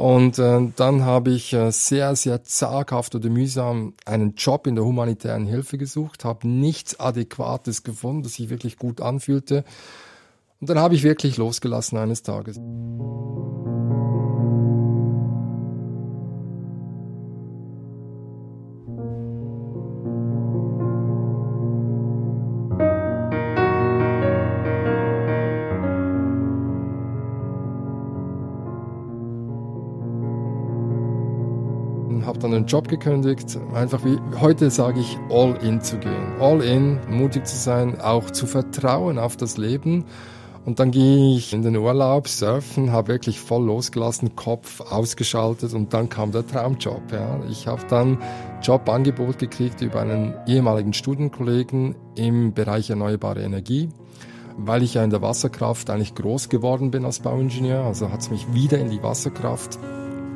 Und 0.00 0.38
äh, 0.38 0.66
dann 0.76 1.04
habe 1.04 1.30
ich 1.30 1.52
äh, 1.52 1.70
sehr, 1.72 2.16
sehr 2.16 2.42
zaghaft 2.42 3.14
oder 3.14 3.28
mühsam 3.28 3.92
einen 4.06 4.34
Job 4.34 4.66
in 4.66 4.74
der 4.74 4.86
humanitären 4.86 5.44
Hilfe 5.44 5.76
gesucht, 5.76 6.24
habe 6.24 6.48
nichts 6.48 6.98
Adäquates 6.98 7.82
gefunden, 7.82 8.22
das 8.22 8.36
sich 8.36 8.48
wirklich 8.48 8.78
gut 8.78 9.02
anfühlte. 9.02 9.62
Und 10.58 10.70
dann 10.70 10.78
habe 10.78 10.94
ich 10.94 11.02
wirklich 11.02 11.36
losgelassen 11.36 11.98
eines 11.98 12.22
Tages. 12.22 12.56
Dann 32.40 32.54
einen 32.54 32.66
Job 32.66 32.88
gekündigt, 32.88 33.58
einfach 33.74 34.04
wie 34.04 34.18
heute 34.40 34.70
sage 34.70 35.00
ich, 35.00 35.18
all 35.30 35.56
in 35.62 35.80
zu 35.80 35.98
gehen. 35.98 36.32
All 36.40 36.60
in, 36.62 36.98
mutig 37.08 37.46
zu 37.46 37.56
sein, 37.56 38.00
auch 38.00 38.30
zu 38.30 38.46
vertrauen 38.46 39.18
auf 39.18 39.36
das 39.36 39.56
Leben. 39.56 40.04
Und 40.64 40.78
dann 40.78 40.90
ging 40.90 41.36
ich 41.36 41.54
in 41.54 41.62
den 41.62 41.76
Urlaub, 41.76 42.28
surfen, 42.28 42.92
habe 42.92 43.08
wirklich 43.08 43.40
voll 43.40 43.64
losgelassen, 43.64 44.36
Kopf 44.36 44.80
ausgeschaltet 44.80 45.72
und 45.72 45.94
dann 45.94 46.08
kam 46.08 46.32
der 46.32 46.46
Traumjob. 46.46 47.12
Ja. 47.12 47.40
Ich 47.48 47.66
habe 47.66 47.82
dann 47.88 48.18
Jobangebot 48.62 49.38
gekriegt 49.38 49.80
über 49.80 50.00
einen 50.00 50.34
ehemaligen 50.46 50.92
Studienkollegen 50.92 51.94
im 52.14 52.52
Bereich 52.52 52.90
erneuerbare 52.90 53.42
Energie 53.42 53.88
weil 54.62 54.82
ich 54.82 54.94
ja 54.94 55.04
in 55.04 55.10
der 55.10 55.22
Wasserkraft 55.22 55.90
eigentlich 55.90 56.14
groß 56.14 56.48
geworden 56.48 56.90
bin 56.90 57.04
als 57.04 57.20
Bauingenieur, 57.20 57.84
also 57.84 58.10
hat 58.10 58.20
es 58.20 58.30
mich 58.30 58.52
wieder 58.52 58.78
in 58.78 58.90
die 58.90 59.02
Wasserkraft 59.02 59.78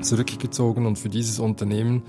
zurückgezogen 0.01 0.87
und 0.87 0.99
für 0.99 1.09
dieses 1.09 1.39
Unternehmen 1.39 2.03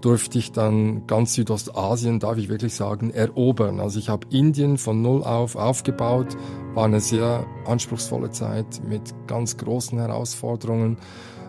durfte 0.00 0.38
ich 0.38 0.52
dann 0.52 1.06
ganz 1.06 1.34
Südostasien, 1.34 2.20
darf 2.20 2.36
ich 2.38 2.48
wirklich 2.48 2.74
sagen, 2.74 3.10
erobern. 3.10 3.80
Also 3.80 3.98
ich 3.98 4.08
habe 4.08 4.26
Indien 4.30 4.78
von 4.78 5.02
null 5.02 5.24
auf 5.24 5.56
aufgebaut, 5.56 6.36
war 6.74 6.84
eine 6.84 7.00
sehr 7.00 7.46
anspruchsvolle 7.66 8.30
Zeit 8.30 8.82
mit 8.88 9.02
ganz 9.26 9.56
großen 9.56 9.98
Herausforderungen. 9.98 10.98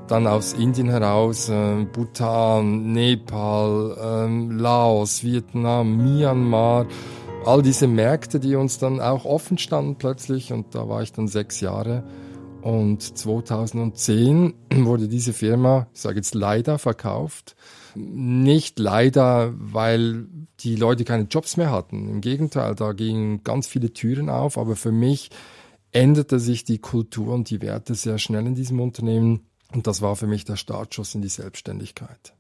Dann 0.08 0.26
aus 0.26 0.54
Indien 0.54 0.90
heraus 0.90 1.50
äh, 1.50 1.86
Bhutan, 1.92 2.94
Nepal, 2.94 3.98
äh, 4.00 4.54
Laos, 4.54 5.24
Vietnam, 5.24 5.98
Myanmar, 5.98 6.86
all 7.46 7.62
diese 7.62 7.88
Märkte, 7.88 8.40
die 8.40 8.56
uns 8.56 8.80
dann 8.80 9.02
auch 9.02 9.26
offen 9.26 9.58
standen 9.58 9.96
plötzlich 9.96 10.54
und 10.54 10.74
da 10.74 10.88
war 10.88 11.02
ich 11.02 11.12
dann 11.12 11.28
sechs 11.28 11.60
Jahre 11.60 12.04
und 12.68 13.02
2010 13.02 14.54
wurde 14.74 15.08
diese 15.08 15.32
Firma, 15.32 15.88
ich 15.94 16.02
sage 16.02 16.18
jetzt 16.18 16.36
leider, 16.36 16.78
verkauft. 16.78 17.56
Nicht 17.96 18.78
leider, 18.78 19.54
weil 19.58 20.28
die 20.60 20.76
Leute 20.76 21.06
keine 21.06 21.24
Jobs 21.30 21.56
mehr 21.56 21.72
hatten. 21.72 22.10
Im 22.10 22.20
Gegenteil, 22.20 22.76
da 22.76 22.92
gingen 22.92 23.42
ganz 23.46 23.68
viele 23.68 23.94
Türen 23.94 24.30
auf. 24.30 24.58
Aber 24.58 24.76
für 24.76 24.92
mich 24.92 25.30
änderte 25.94 26.42
sich 26.42 26.66
die 26.66 26.80
Kultur 26.80 27.34
und 27.34 27.50
die 27.50 27.62
Werte 27.62 27.96
sehr 27.96 28.18
schnell 28.18 28.46
in 28.46 28.56
diesem 28.56 28.82
Unternehmen. 28.82 29.46
Und 29.74 29.88
das 29.88 30.02
war 30.02 30.18
für 30.18 30.28
mich 30.28 30.44
der 30.44 30.58
Startschuss 30.58 31.16
in 31.16 31.22
die 31.22 31.30
Selbstständigkeit. 31.30 32.34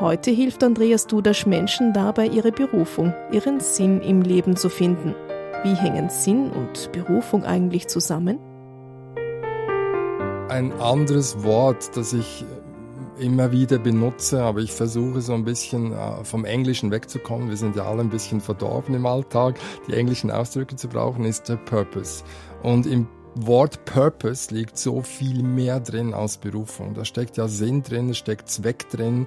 Heute 0.00 0.30
hilft 0.30 0.64
Andreas 0.64 1.06
Dudasch 1.06 1.44
Menschen 1.44 1.92
dabei, 1.92 2.26
ihre 2.26 2.52
Berufung, 2.52 3.12
ihren 3.32 3.60
Sinn 3.60 4.00
im 4.00 4.22
Leben 4.22 4.56
zu 4.56 4.70
finden. 4.70 5.14
Wie 5.62 5.74
hängen 5.74 6.08
Sinn 6.08 6.50
und 6.50 6.90
Berufung 6.92 7.44
eigentlich 7.44 7.86
zusammen? 7.86 8.38
Ein 10.48 10.72
anderes 10.80 11.44
Wort, 11.44 11.94
das 11.98 12.14
ich 12.14 12.46
immer 13.18 13.52
wieder 13.52 13.78
benutze, 13.78 14.42
aber 14.42 14.60
ich 14.60 14.72
versuche 14.72 15.20
so 15.20 15.34
ein 15.34 15.44
bisschen 15.44 15.92
äh, 15.92 16.24
vom 16.24 16.46
Englischen 16.46 16.90
wegzukommen. 16.90 17.50
Wir 17.50 17.58
sind 17.58 17.76
ja 17.76 17.84
alle 17.84 18.00
ein 18.00 18.08
bisschen 18.08 18.40
verdorben 18.40 18.94
im 18.94 19.04
Alltag, 19.04 19.60
die 19.86 19.92
englischen 19.92 20.30
Ausdrücke 20.30 20.76
zu 20.76 20.88
brauchen, 20.88 21.26
ist 21.26 21.46
der 21.50 21.56
Purpose. 21.56 22.24
Und 22.62 22.86
im 22.86 23.06
Wort 23.34 23.84
Purpose 23.84 24.52
liegt 24.52 24.76
so 24.76 25.02
viel 25.02 25.42
mehr 25.42 25.78
drin 25.78 26.14
als 26.14 26.38
Berufung. 26.38 26.94
Da 26.94 27.04
steckt 27.04 27.36
ja 27.36 27.46
Sinn 27.46 27.82
drin, 27.82 28.08
da 28.08 28.14
steckt 28.14 28.48
Zweck 28.48 28.88
drin, 28.90 29.26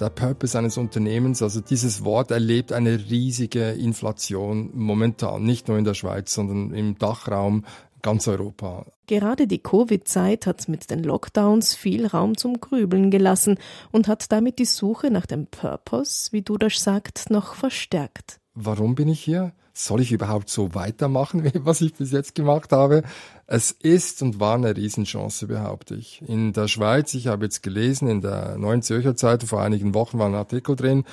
der 0.00 0.10
Purpose 0.10 0.58
eines 0.58 0.76
Unternehmens. 0.76 1.40
Also 1.40 1.60
dieses 1.60 2.04
Wort 2.04 2.30
erlebt 2.30 2.72
eine 2.72 2.98
riesige 3.10 3.70
Inflation 3.70 4.70
momentan, 4.74 5.44
nicht 5.44 5.68
nur 5.68 5.78
in 5.78 5.84
der 5.84 5.94
Schweiz, 5.94 6.34
sondern 6.34 6.72
im 6.74 6.98
Dachraum 6.98 7.64
ganz 8.02 8.26
Europa. 8.28 8.86
Gerade 9.06 9.46
die 9.46 9.58
Covid-Zeit 9.58 10.46
hat 10.46 10.68
mit 10.68 10.90
den 10.90 11.04
Lockdowns 11.04 11.74
viel 11.74 12.06
Raum 12.06 12.36
zum 12.36 12.60
Grübeln 12.60 13.10
gelassen 13.10 13.58
und 13.92 14.08
hat 14.08 14.32
damit 14.32 14.58
die 14.58 14.64
Suche 14.64 15.10
nach 15.10 15.26
dem 15.26 15.46
Purpose, 15.46 16.32
wie 16.32 16.42
du 16.42 16.58
das 16.58 16.82
sagt, 16.82 17.30
noch 17.30 17.54
verstärkt. 17.54 18.40
Warum 18.54 18.94
bin 18.94 19.08
ich 19.08 19.20
hier? 19.20 19.52
Soll 19.74 20.00
ich 20.00 20.12
überhaupt 20.12 20.48
so 20.48 20.74
weitermachen, 20.74 21.50
was 21.64 21.80
ich 21.80 21.94
bis 21.94 22.12
jetzt 22.12 22.34
gemacht 22.34 22.72
habe? 22.72 23.02
Es 23.46 23.72
ist 23.72 24.22
und 24.22 24.40
war 24.40 24.54
eine 24.54 24.74
Riesenchance, 24.74 25.46
behaupte 25.46 25.96
ich. 25.96 26.22
In 26.26 26.52
der 26.52 26.68
Schweiz, 26.68 27.12
ich 27.14 27.26
habe 27.26 27.44
jetzt 27.44 27.62
gelesen, 27.62 28.08
in 28.08 28.20
der 28.22 28.56
Neuen 28.56 28.82
Zürcher 28.82 29.16
Zeitung 29.16 29.48
vor 29.48 29.60
einigen 29.60 29.92
Wochen 29.92 30.18
war 30.18 30.26
ein 30.26 30.34
Artikel 30.34 30.76
drin, 30.76 31.04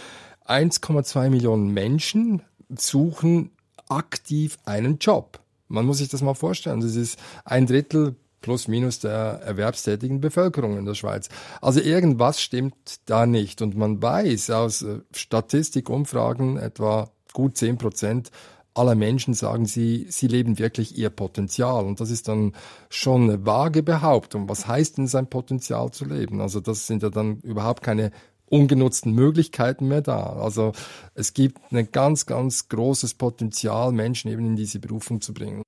1,2 0.47 1.29
Millionen 1.29 1.69
Menschen 1.69 2.41
suchen 2.69 3.51
aktiv 3.89 4.57
einen 4.63 4.99
Job. 4.99 5.39
Man 5.67 5.85
muss 5.85 5.97
sich 5.97 6.09
das 6.09 6.21
mal 6.21 6.33
vorstellen. 6.33 6.81
Das 6.81 6.95
ist 6.95 7.19
ein 7.45 7.65
Drittel 7.65 8.15
plus 8.41 8.67
minus 8.67 8.99
der 8.99 9.41
erwerbstätigen 9.45 10.19
Bevölkerung 10.19 10.77
in 10.77 10.85
der 10.85 10.95
Schweiz. 10.95 11.29
Also 11.61 11.79
irgendwas 11.79 12.41
stimmt 12.41 12.99
da 13.05 13.25
nicht. 13.25 13.61
Und 13.61 13.77
man 13.77 14.01
weiß 14.01 14.49
aus 14.51 14.81
äh, 14.81 14.99
Statistikumfragen 15.13 16.57
etwa 16.57 17.11
gut 17.33 17.57
zehn 17.57 17.77
Prozent 17.77 18.31
aller 18.73 18.95
Menschen 18.95 19.33
sagen 19.33 19.65
sie, 19.65 20.07
sie 20.09 20.27
leben 20.27 20.57
wirklich 20.57 20.97
ihr 20.97 21.09
Potenzial. 21.09 21.85
Und 21.85 21.99
das 21.99 22.09
ist 22.09 22.27
dann 22.27 22.53
schon 22.89 23.23
eine 23.23 23.45
vage 23.45 23.83
Behauptung. 23.83 24.47
Was 24.47 24.67
heißt 24.67 24.97
denn 24.97 25.07
sein 25.07 25.27
Potenzial 25.27 25.91
zu 25.91 26.05
leben? 26.05 26.41
Also 26.41 26.59
das 26.59 26.87
sind 26.87 27.03
ja 27.03 27.09
dann 27.09 27.39
überhaupt 27.41 27.83
keine 27.83 28.11
ungenutzten 28.45 29.13
Möglichkeiten 29.13 29.87
mehr 29.87 30.01
da. 30.01 30.33
Also 30.33 30.73
es 31.15 31.33
gibt 31.33 31.59
ein 31.71 31.91
ganz, 31.91 32.25
ganz 32.25 32.69
großes 32.69 33.13
Potenzial, 33.15 33.91
Menschen 33.91 34.31
eben 34.31 34.45
in 34.45 34.55
diese 34.55 34.79
Berufung 34.79 35.21
zu 35.21 35.33
bringen. 35.33 35.63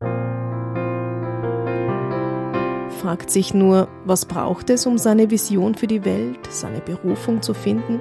Fragt 3.02 3.32
sich 3.32 3.54
nur, 3.54 3.90
was 4.06 4.26
braucht 4.26 4.70
es, 4.70 4.86
um 4.86 4.98
seine 4.98 5.30
Vision 5.30 5.76
für 5.76 5.88
die 5.88 6.06
Welt, 6.06 6.40
seine 6.50 6.80
Berufung 6.80 7.42
zu 7.42 7.54
finden? 7.54 8.00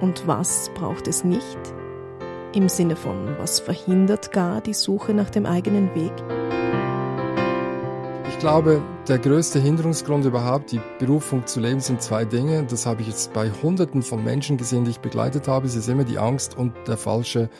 Und 0.00 0.26
was 0.26 0.70
braucht 0.74 1.06
es 1.06 1.22
nicht? 1.22 1.58
Im 2.52 2.68
Sinne 2.68 2.96
von, 2.96 3.38
was 3.38 3.60
verhindert 3.60 4.32
gar 4.32 4.60
die 4.60 4.74
Suche 4.74 5.14
nach 5.14 5.30
dem 5.30 5.46
eigenen 5.46 5.94
Weg? 5.94 6.12
Ich 8.28 8.38
glaube, 8.40 8.82
der 9.06 9.18
größte 9.18 9.60
Hinderungsgrund 9.60 10.24
überhaupt, 10.24 10.72
die 10.72 10.80
Berufung 10.98 11.46
zu 11.46 11.60
leben, 11.60 11.78
sind 11.78 12.02
zwei 12.02 12.24
Dinge. 12.24 12.64
Das 12.68 12.86
habe 12.86 13.02
ich 13.02 13.06
jetzt 13.06 13.32
bei 13.32 13.52
Hunderten 13.62 14.02
von 14.02 14.24
Menschen 14.24 14.56
gesehen, 14.56 14.84
die 14.84 14.90
ich 14.90 14.98
begleitet 14.98 15.46
habe. 15.46 15.66
Es 15.66 15.76
ist 15.76 15.88
immer 15.88 16.02
die 16.02 16.18
Angst 16.18 16.58
und 16.58 16.72
der 16.88 16.96
falsche 16.96 17.50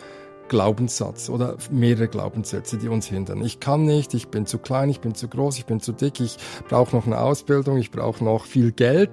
Glaubenssatz 0.50 1.30
oder 1.30 1.56
mehrere 1.70 2.08
Glaubenssätze, 2.08 2.76
die 2.76 2.88
uns 2.88 3.06
hindern. 3.06 3.42
Ich 3.42 3.60
kann 3.60 3.84
nicht, 3.84 4.12
ich 4.14 4.28
bin 4.28 4.46
zu 4.46 4.58
klein, 4.58 4.90
ich 4.90 5.00
bin 5.00 5.14
zu 5.14 5.28
groß, 5.28 5.56
ich 5.58 5.64
bin 5.64 5.80
zu 5.80 5.92
dick, 5.92 6.20
ich 6.20 6.36
brauche 6.68 6.94
noch 6.94 7.06
eine 7.06 7.20
Ausbildung, 7.20 7.78
ich 7.78 7.92
brauche 7.92 8.22
noch 8.22 8.44
viel 8.44 8.72
Geld. 8.72 9.10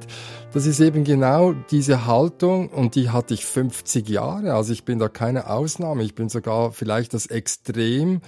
Das 0.52 0.66
ist 0.66 0.80
eben 0.80 1.04
genau 1.04 1.54
diese 1.54 2.08
Haltung 2.08 2.70
und 2.70 2.96
die 2.96 3.12
hatte 3.12 3.36
ich 3.36 3.46
50 3.46 4.10
Jahre. 4.10 4.56
Also 4.56 4.74
ich 4.74 4.84
bin 4.84 4.98
da 4.98 5.08
keine 5.10 5.50
Ausnahme. 5.50 6.04
Ich 6.04 6.16
bin 6.16 6.28
sogar 6.28 6.72
vielleicht 6.72 7.14
das 7.14 7.28
Extrem 7.28 8.22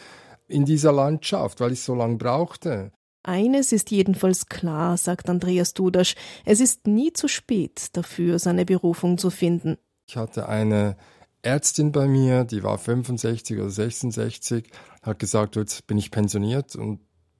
in 0.48 0.66
dieser 0.66 0.92
Landschaft, 0.92 1.60
weil 1.60 1.72
ich 1.72 1.82
so 1.82 1.96
lange 1.96 2.18
brauchte. 2.18 2.92
Eines 3.24 3.72
ist 3.72 3.89
jedenfalls 3.89 4.46
klar, 4.46 4.98
sagt 4.98 5.30
Andreas 5.30 5.74
Dudasch, 5.74 6.13
es 6.46 6.60
ist 6.60 6.86
nie 6.86 7.12
zu 7.12 7.28
spät 7.28 7.88
dafür, 7.98 8.38
seine 8.38 8.66
Berufung 8.66 9.18
zu 9.18 9.32
finden. 9.32 9.78
Ich 10.08 10.16
hatte 10.16 10.48
eine 10.48 10.96
Ärztin 11.41 11.91
bei 11.91 12.08
mir, 12.08 12.43
die 12.43 12.63
war 12.63 12.77
65 12.77 13.58
oder 13.58 13.69
66, 13.69 14.69
hat 15.01 15.19
gesagt, 15.19 15.55
jetzt 15.55 15.88
bin 15.88 15.98
ich 15.98 16.12
pensioniert 16.12 16.75
und 16.75 17.00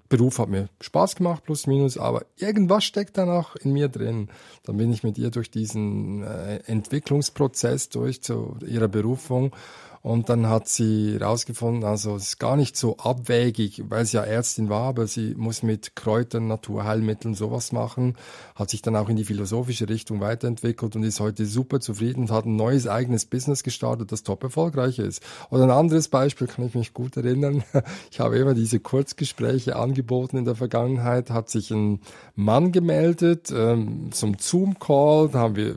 Beruf 0.09 0.39
hat 0.39 0.49
mir 0.49 0.69
Spaß 0.81 1.15
gemacht, 1.15 1.43
plus 1.43 1.67
minus, 1.67 1.97
aber 1.97 2.25
irgendwas 2.35 2.83
steckt 2.83 3.17
dann 3.19 3.29
auch 3.29 3.55
in 3.55 3.73
mir 3.73 3.89
drin. 3.89 4.29
Dann 4.63 4.77
bin 4.77 4.91
ich 4.91 5.03
mit 5.03 5.19
ihr 5.19 5.29
durch 5.29 5.51
diesen 5.51 6.23
äh, 6.23 6.57
Entwicklungsprozess 6.65 7.89
durch 7.89 8.23
zu 8.23 8.57
ihrer 8.65 8.87
Berufung 8.87 9.55
und 10.01 10.29
dann 10.29 10.47
hat 10.47 10.69
sie 10.69 11.17
herausgefunden, 11.19 11.83
also 11.83 12.15
es 12.15 12.29
ist 12.29 12.39
gar 12.39 12.55
nicht 12.55 12.77
so 12.77 12.97
abwägig, 12.97 13.83
weil 13.89 14.05
sie 14.05 14.17
ja 14.17 14.23
Ärztin 14.23 14.69
war, 14.69 14.83
aber 14.83 15.07
sie 15.07 15.35
muss 15.35 15.61
mit 15.61 15.95
Kräutern, 15.95 16.47
Naturheilmitteln 16.47 17.35
sowas 17.35 17.71
machen, 17.71 18.15
hat 18.55 18.69
sich 18.69 18.81
dann 18.81 18.95
auch 18.95 19.09
in 19.09 19.17
die 19.17 19.25
philosophische 19.25 19.89
Richtung 19.89 20.21
weiterentwickelt 20.21 20.95
und 20.95 21.03
ist 21.03 21.19
heute 21.19 21.45
super 21.45 21.81
zufrieden 21.81 22.21
und 22.21 22.31
hat 22.31 22.45
ein 22.45 22.55
neues 22.55 22.87
eigenes 22.87 23.25
Business 23.25 23.63
gestartet, 23.63 24.11
das 24.11 24.23
top 24.23 24.43
erfolgreich 24.43 24.99
ist. 24.99 25.21
Oder 25.49 25.63
ein 25.63 25.71
anderes 25.71 26.07
Beispiel 26.07 26.47
kann 26.47 26.65
ich 26.65 26.75
mich 26.75 26.93
gut 26.93 27.17
erinnern. 27.17 27.63
Ich 28.11 28.19
habe 28.19 28.37
immer 28.37 28.53
diese 28.53 28.79
Kurzgespräche 28.79 29.75
angeboten 29.75 30.37
in 30.37 30.45
der 30.45 30.55
Vergangenheit, 30.55 31.29
hat 31.29 31.49
sich 31.49 31.71
ein 31.71 32.01
Mann 32.35 32.71
gemeldet 32.71 33.51
ähm, 33.55 34.11
zum 34.11 34.37
Zoom-Call, 34.37 35.29
da 35.29 35.39
haben 35.39 35.55
wir 35.55 35.75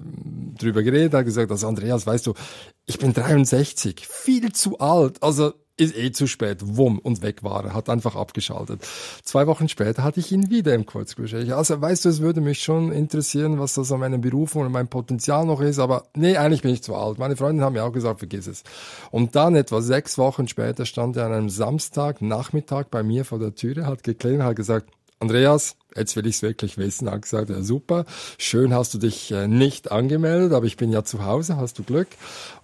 drüber 0.58 0.82
geredet, 0.82 1.14
hat 1.14 1.24
gesagt, 1.24 1.50
also 1.50 1.68
Andreas, 1.68 2.06
weißt 2.06 2.26
du, 2.26 2.34
ich 2.92 2.98
bin 2.98 3.14
63, 3.14 4.06
viel 4.06 4.52
zu 4.52 4.78
alt. 4.78 5.22
Also 5.22 5.54
ist 5.78 5.96
eh 5.96 6.12
zu 6.12 6.26
spät, 6.26 6.58
wumm, 6.62 6.98
und 6.98 7.22
weg 7.22 7.42
war 7.42 7.64
er, 7.64 7.72
hat 7.72 7.88
einfach 7.88 8.16
abgeschaltet. 8.16 8.86
Zwei 9.24 9.46
Wochen 9.46 9.70
später 9.70 10.04
hatte 10.04 10.20
ich 10.20 10.30
ihn 10.30 10.50
wieder 10.50 10.74
im 10.74 10.84
Kurzgespräch. 10.84 11.54
Also 11.54 11.80
weißt 11.80 12.04
du, 12.04 12.10
es 12.10 12.20
würde 12.20 12.42
mich 12.42 12.62
schon 12.62 12.92
interessieren, 12.92 13.58
was 13.58 13.74
das 13.74 13.90
an 13.90 14.00
meiner 14.00 14.18
Berufung 14.18 14.66
und 14.66 14.72
mein 14.72 14.88
Potenzial 14.88 15.46
noch 15.46 15.62
ist, 15.62 15.78
aber 15.78 16.04
nee, 16.14 16.36
eigentlich 16.36 16.60
bin 16.60 16.74
ich 16.74 16.82
zu 16.82 16.94
alt. 16.94 17.18
Meine 17.18 17.36
Freundin 17.36 17.64
haben 17.64 17.72
mir 17.72 17.84
auch 17.84 17.92
gesagt, 17.92 18.18
vergiss 18.18 18.46
es. 18.46 18.62
Und 19.10 19.34
dann 19.34 19.56
etwa 19.56 19.80
sechs 19.80 20.18
Wochen 20.18 20.46
später 20.46 20.84
stand 20.84 21.16
er 21.16 21.24
an 21.26 21.32
einem 21.32 21.48
Samstag 21.48 22.20
Nachmittag 22.20 22.90
bei 22.90 23.02
mir 23.02 23.24
vor 23.24 23.38
der 23.38 23.54
Türe, 23.54 23.86
hat 23.86 24.02
geklingelt, 24.02 24.42
hat 24.42 24.56
gesagt, 24.56 24.90
Andreas, 25.22 25.76
jetzt 25.94 26.16
will 26.16 26.26
ich 26.26 26.34
es 26.34 26.42
wirklich 26.42 26.78
wissen. 26.78 27.06
Er 27.06 27.12
hat 27.12 27.22
gesagt, 27.22 27.48
ja 27.48 27.62
super, 27.62 28.06
schön 28.38 28.74
hast 28.74 28.92
du 28.92 28.98
dich 28.98 29.30
äh, 29.30 29.46
nicht 29.46 29.92
angemeldet, 29.92 30.52
aber 30.52 30.66
ich 30.66 30.76
bin 30.76 30.90
ja 30.90 31.04
zu 31.04 31.24
Hause, 31.24 31.56
hast 31.56 31.78
du 31.78 31.84
Glück. 31.84 32.08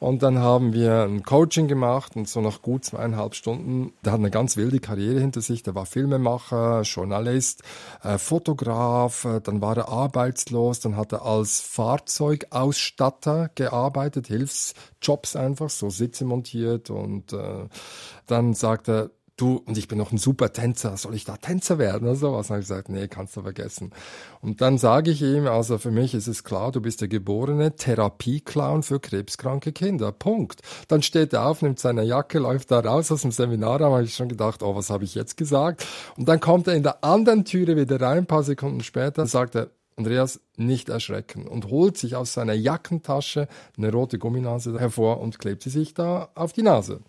Und 0.00 0.24
dann 0.24 0.40
haben 0.40 0.72
wir 0.72 1.04
ein 1.04 1.22
Coaching 1.22 1.68
gemacht 1.68 2.16
und 2.16 2.28
so 2.28 2.40
nach 2.40 2.60
gut 2.60 2.84
zweieinhalb 2.84 3.36
Stunden, 3.36 3.92
der 4.04 4.12
hat 4.12 4.18
eine 4.18 4.32
ganz 4.32 4.56
wilde 4.56 4.80
Karriere 4.80 5.20
hinter 5.20 5.40
sich, 5.40 5.62
der 5.62 5.76
war 5.76 5.86
Filmemacher, 5.86 6.82
Journalist, 6.82 7.62
äh, 8.02 8.18
Fotograf, 8.18 9.24
äh, 9.24 9.40
dann 9.40 9.60
war 9.60 9.76
er 9.76 9.88
arbeitslos, 9.88 10.80
dann 10.80 10.96
hat 10.96 11.12
er 11.12 11.24
als 11.24 11.60
Fahrzeugausstatter 11.60 13.50
gearbeitet, 13.54 14.26
Hilfsjobs 14.26 15.36
einfach, 15.36 15.70
so 15.70 15.90
Sitze 15.90 16.24
montiert 16.24 16.90
und 16.90 17.32
äh, 17.32 17.68
dann 18.26 18.52
sagt 18.54 18.88
er, 18.88 19.10
du, 19.40 19.62
und 19.64 19.78
ich 19.78 19.88
bin 19.88 19.98
noch 19.98 20.12
ein 20.12 20.18
super 20.18 20.52
Tänzer, 20.52 20.96
soll 20.96 21.14
ich 21.14 21.24
da 21.24 21.36
Tänzer 21.36 21.78
werden 21.78 22.06
oder 22.06 22.16
sowas? 22.16 22.46
Und 22.46 22.50
habe 22.50 22.60
ich 22.60 22.68
gesagt, 22.68 22.88
nee, 22.88 23.08
kannst 23.08 23.36
du 23.36 23.42
vergessen. 23.42 23.92
Und 24.40 24.60
dann 24.60 24.78
sage 24.78 25.10
ich 25.10 25.22
ihm, 25.22 25.46
also 25.46 25.78
für 25.78 25.90
mich 25.90 26.14
ist 26.14 26.26
es 26.26 26.44
klar, 26.44 26.72
du 26.72 26.80
bist 26.80 27.00
der 27.00 27.08
geborene 27.08 27.76
Therapieclown 27.76 28.82
für 28.82 29.00
krebskranke 29.00 29.72
Kinder. 29.72 30.12
Punkt. 30.12 30.60
Dann 30.88 31.02
steht 31.02 31.32
er 31.32 31.46
auf, 31.46 31.62
nimmt 31.62 31.78
seine 31.78 32.02
Jacke, 32.02 32.38
läuft 32.38 32.70
da 32.70 32.80
raus 32.80 33.10
aus 33.10 33.22
dem 33.22 33.32
Seminar, 33.32 33.78
da 33.78 33.90
habe 33.90 34.02
ich 34.02 34.14
schon 34.14 34.28
gedacht, 34.28 34.62
oh, 34.62 34.74
was 34.74 34.90
habe 34.90 35.04
ich 35.04 35.14
jetzt 35.14 35.36
gesagt? 35.36 35.86
Und 36.16 36.28
dann 36.28 36.40
kommt 36.40 36.66
er 36.68 36.74
in 36.74 36.82
der 36.82 37.04
anderen 37.04 37.44
Türe 37.44 37.76
wieder 37.76 38.00
rein, 38.00 38.18
ein 38.18 38.26
paar 38.26 38.42
Sekunden 38.42 38.82
später, 38.82 39.26
sagt 39.26 39.54
er, 39.54 39.70
Andreas 39.98 40.40
nicht 40.56 40.88
erschrecken 40.88 41.46
und 41.46 41.66
holt 41.66 41.98
sich 41.98 42.16
aus 42.16 42.32
seiner 42.32 42.54
Jackentasche 42.54 43.48
eine 43.76 43.92
rote 43.92 44.18
Gumminase 44.18 44.78
hervor 44.78 45.20
und 45.20 45.38
klebt 45.38 45.62
sie 45.62 45.70
sich 45.70 45.92
da 45.92 46.28
auf 46.34 46.52
die 46.52 46.62
Nase. 46.62 47.00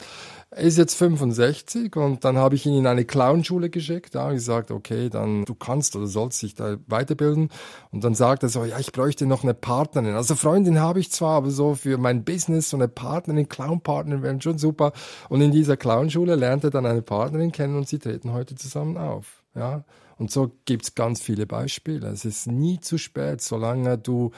Er 0.52 0.64
ist 0.64 0.80
jetzt 0.80 0.96
65 0.96 1.96
und 1.96 2.26
dann 2.26 2.38
habe 2.38 2.56
ich 2.56 2.66
ihn 2.66 2.76
in 2.76 2.88
eine 2.88 3.06
Clownschule 3.06 3.70
geschickt. 3.70 4.16
Da 4.16 4.24
habe 4.24 4.34
ich 4.34 4.40
gesagt, 4.40 4.72
okay, 4.72 5.08
dann 5.10 5.46
du 5.46 5.54
kannst 5.54 5.96
oder 5.96 6.08
sollst 6.08 6.42
dich 6.42 6.56
da 6.56 6.78
weiterbilden. 6.88 7.50
Und 7.92 8.04
dann 8.04 8.16
sagt 8.16 8.42
er 8.42 8.50
so, 8.50 8.66
ja, 8.66 8.80
ich 8.80 8.92
bräuchte 8.92 9.28
noch 9.28 9.44
eine 9.44 9.54
Partnerin. 9.54 10.16
Also 10.16 10.34
Freundin 10.34 10.80
habe 10.80 11.00
ich 11.00 11.12
zwar, 11.12 11.38
aber 11.38 11.52
so 11.52 11.76
für 11.76 12.00
mein 12.00 12.24
Business 12.24 12.72
so 12.72 12.78
eine 12.78 12.88
Partnerin, 12.88 13.48
Clownpartnerin 13.48 14.24
wären 14.24 14.42
schon 14.42 14.58
super. 14.58 14.92
Und 15.30 15.42
in 15.42 15.52
dieser 15.52 15.78
Clownschule 15.78 16.34
lernt 16.34 16.64
er 16.64 16.72
dann 16.72 16.88
eine 16.88 17.04
Partnerin 17.04 17.52
kennen 17.52 17.78
und 17.78 17.88
sie 17.88 18.00
treten 18.00 18.34
heute 18.34 18.56
zusammen 18.56 18.98
auf. 18.98 19.44
Ja, 19.54 19.84
und 20.18 20.32
so 20.32 20.52
gibt's 20.66 20.96
ganz 20.96 21.22
viele 21.22 21.46
Beispiele. 21.46 22.08
Es 22.08 22.26
ist 22.26 22.48
nie 22.48 22.80
zu 22.80 22.98
spät, 22.98 23.42
solange 23.42 24.00
du 24.00 24.32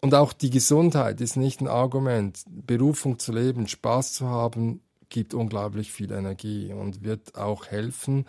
und 0.00 0.14
auch 0.14 0.32
die 0.32 0.50
Gesundheit 0.50 1.20
ist 1.20 1.36
nicht 1.36 1.60
ein 1.60 1.68
Argument. 1.68 2.44
Berufung 2.48 3.20
zu 3.20 3.32
leben, 3.32 3.68
Spaß 3.68 4.12
zu 4.14 4.28
haben, 4.28 4.80
gibt 5.12 5.34
unglaublich 5.34 5.92
viel 5.92 6.10
Energie 6.10 6.72
und 6.72 7.04
wird 7.04 7.36
auch 7.36 7.66
helfen, 7.66 8.24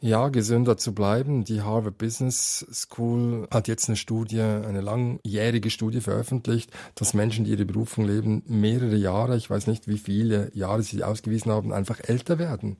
ja, 0.00 0.30
gesünder 0.30 0.76
zu 0.76 0.94
bleiben. 0.94 1.44
Die 1.44 1.62
Harvard 1.62 1.98
Business 1.98 2.66
School 2.72 3.46
hat 3.52 3.68
jetzt 3.68 3.88
eine 3.88 3.96
Studie, 3.96 4.40
eine 4.40 4.80
langjährige 4.80 5.70
Studie 5.70 6.00
veröffentlicht, 6.00 6.72
dass 6.94 7.14
Menschen, 7.14 7.44
die 7.44 7.52
ihre 7.52 7.64
Berufung 7.66 8.04
leben, 8.04 8.42
mehrere 8.46 8.96
Jahre, 8.96 9.36
ich 9.36 9.48
weiß 9.48 9.66
nicht 9.66 9.86
wie 9.86 9.98
viele 9.98 10.50
Jahre 10.54 10.82
sie 10.82 11.04
ausgewiesen 11.04 11.52
haben, 11.52 11.72
einfach 11.72 12.00
älter 12.00 12.38
werden. 12.38 12.78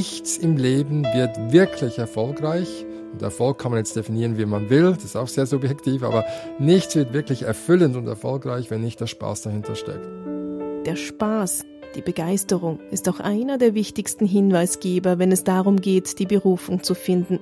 Nichts 0.00 0.38
im 0.38 0.56
Leben 0.56 1.04
wird 1.04 1.52
wirklich 1.52 1.98
erfolgreich. 1.98 2.86
Und 3.12 3.20
Erfolg 3.20 3.58
kann 3.58 3.70
man 3.70 3.80
jetzt 3.80 3.94
definieren, 3.96 4.38
wie 4.38 4.46
man 4.46 4.70
will. 4.70 4.94
Das 4.94 5.04
ist 5.04 5.14
auch 5.14 5.28
sehr 5.28 5.44
subjektiv. 5.44 6.04
Aber 6.04 6.24
nichts 6.58 6.96
wird 6.96 7.12
wirklich 7.12 7.42
erfüllend 7.42 7.96
und 7.96 8.06
erfolgreich, 8.06 8.70
wenn 8.70 8.80
nicht 8.80 8.98
der 8.98 9.08
Spaß 9.08 9.42
dahinter 9.42 9.74
steckt. 9.74 10.08
Der 10.86 10.96
Spaß, 10.96 11.66
die 11.96 12.00
Begeisterung 12.00 12.80
ist 12.90 13.10
auch 13.10 13.20
einer 13.20 13.58
der 13.58 13.74
wichtigsten 13.74 14.24
Hinweisgeber, 14.24 15.18
wenn 15.18 15.32
es 15.32 15.44
darum 15.44 15.82
geht, 15.82 16.18
die 16.18 16.24
Berufung 16.24 16.82
zu 16.82 16.94
finden. 16.94 17.38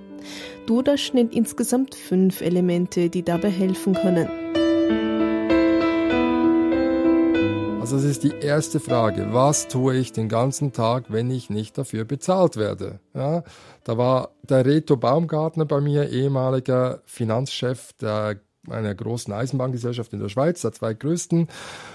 Dudasch 0.67 1.13
nennt 1.13 1.37
insgesamt 1.37 1.95
fünf 1.95 2.41
Elemente, 2.41 3.09
die 3.09 3.23
dabei 3.23 3.51
helfen 3.51 3.95
können. 3.95 4.29
Also 7.89 7.97
das 7.97 8.05
ist 8.05 8.23
die 8.23 8.35
erste 8.39 8.81
Frage. 8.81 9.33
Was 9.33 9.67
tue 9.67 9.97
ich 9.97 10.13
den 10.13 10.29
ganzen 10.29 10.75
Tag, 10.75 11.05
wenn 11.09 11.31
ich 11.31 11.49
nicht 11.49 11.79
dafür 11.79 12.05
bezahlt 12.05 12.59
werde? 12.59 13.01
Ja, 13.15 13.45
da 13.83 13.97
war 13.97 14.33
der 14.43 14.67
Reto 14.67 14.99
Baumgartner 14.99 15.65
bei 15.65 15.81
mir, 15.81 16.11
ehemaliger 16.11 17.01
Finanzchef 17.07 17.95
der 17.95 18.41
einer 18.73 18.95
großen 18.95 19.33
Eisenbahngesellschaft 19.33 20.13
in 20.13 20.21
der 20.21 20.29
Schweiz, 20.29 20.63
der 20.63 20.73
zweitgrößten, 20.73 21.49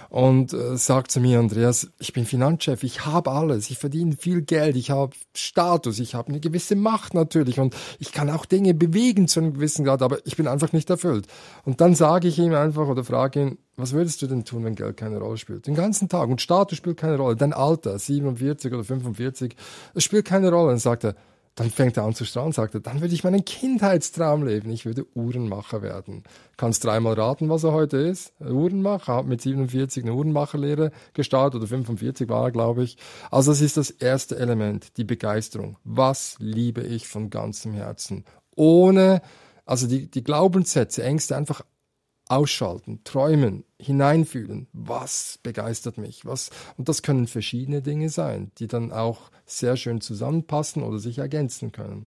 und 0.09 0.53
äh, 0.53 0.77
sagt 0.77 1.11
zu 1.11 1.19
mir, 1.19 1.39
Andreas, 1.39 1.89
ich 1.99 2.13
bin 2.13 2.25
Finanzchef, 2.25 2.83
ich 2.83 3.05
habe 3.05 3.31
alles, 3.31 3.69
ich 3.69 3.77
verdiene 3.77 4.15
viel 4.15 4.41
Geld, 4.41 4.75
ich 4.75 4.91
habe 4.91 5.13
Status, 5.35 5.99
ich 5.99 6.15
habe 6.15 6.29
eine 6.29 6.39
gewisse 6.39 6.75
Macht 6.75 7.13
natürlich 7.13 7.59
und 7.59 7.75
ich 7.99 8.11
kann 8.11 8.29
auch 8.29 8.45
Dinge 8.45 8.73
bewegen 8.73 9.27
zu 9.27 9.39
einem 9.39 9.53
gewissen 9.53 9.85
Grad, 9.85 10.01
aber 10.01 10.19
ich 10.25 10.35
bin 10.35 10.47
einfach 10.47 10.71
nicht 10.73 10.89
erfüllt. 10.89 11.27
Und 11.65 11.81
dann 11.81 11.95
sage 11.95 12.27
ich 12.27 12.37
ihm 12.37 12.53
einfach 12.53 12.87
oder 12.87 13.03
frage 13.03 13.41
ihn, 13.41 13.57
was 13.75 13.93
würdest 13.93 14.21
du 14.21 14.27
denn 14.27 14.45
tun, 14.45 14.63
wenn 14.63 14.75
Geld 14.75 14.97
keine 14.97 15.17
Rolle 15.17 15.37
spielt? 15.37 15.65
Den 15.65 15.73
ganzen 15.73 16.07
Tag. 16.07 16.29
Und 16.29 16.41
Status 16.41 16.77
spielt 16.77 16.97
keine 16.97 17.17
Rolle. 17.17 17.35
Dein 17.35 17.53
Alter, 17.53 17.97
47 17.97 18.71
oder 18.71 18.83
45, 18.83 19.55
es 19.95 20.03
spielt 20.03 20.25
keine 20.25 20.51
Rolle. 20.51 20.65
Und 20.65 20.73
dann 20.73 20.79
sagt 20.79 21.05
er, 21.05 21.15
dann 21.55 21.69
fängt 21.69 21.97
er 21.97 22.03
an 22.03 22.15
zu 22.15 22.25
strahlen 22.25 22.47
und 22.47 22.55
sagte, 22.55 22.81
dann 22.81 23.01
würde 23.01 23.13
ich 23.13 23.23
meinen 23.23 23.45
Kindheitstraum 23.45 24.43
leben. 24.43 24.71
Ich 24.71 24.85
würde 24.85 25.05
Uhrenmacher 25.13 25.83
werden. 25.83 26.23
Kannst 26.57 26.83
dreimal 26.83 27.13
raten, 27.13 27.49
was 27.49 27.63
er 27.63 27.73
heute 27.73 27.97
ist? 27.97 28.33
Uhrenmacher, 28.39 29.15
hat 29.15 29.27
mit 29.27 29.41
47 29.41 30.03
eine 30.03 30.13
Uhrenmacherlehre 30.13 30.91
gestartet 31.13 31.61
oder 31.61 31.67
45 31.67 32.27
war 32.27 32.45
er, 32.45 32.51
glaube 32.51 32.83
ich. 32.83 32.97
Also 33.29 33.51
das 33.51 33.61
ist 33.61 33.77
das 33.77 33.91
erste 33.91 34.37
Element, 34.37 34.97
die 34.97 35.03
Begeisterung. 35.03 35.77
Was 35.83 36.37
liebe 36.39 36.81
ich 36.81 37.07
von 37.07 37.29
ganzem 37.29 37.73
Herzen? 37.73 38.25
Ohne, 38.55 39.21
also 39.65 39.87
die, 39.87 40.09
die 40.09 40.23
Glaubenssätze, 40.23 41.03
Ängste 41.03 41.35
einfach 41.35 41.61
ausschalten, 42.33 43.01
träumen, 43.03 43.63
hineinfühlen. 43.79 44.67
Was 44.73 45.39
begeistert 45.43 45.97
mich? 45.97 46.25
Was? 46.25 46.49
Und 46.77 46.89
das 46.89 47.03
können 47.03 47.27
verschiedene 47.27 47.81
Dinge 47.81 48.09
sein, 48.09 48.51
die 48.57 48.67
dann 48.67 48.91
auch 48.91 49.29
sehr 49.45 49.77
schön 49.77 50.01
zusammenpassen 50.01 50.83
oder 50.83 50.97
sich 50.97 51.19
ergänzen 51.19 51.71
können. 51.71 52.05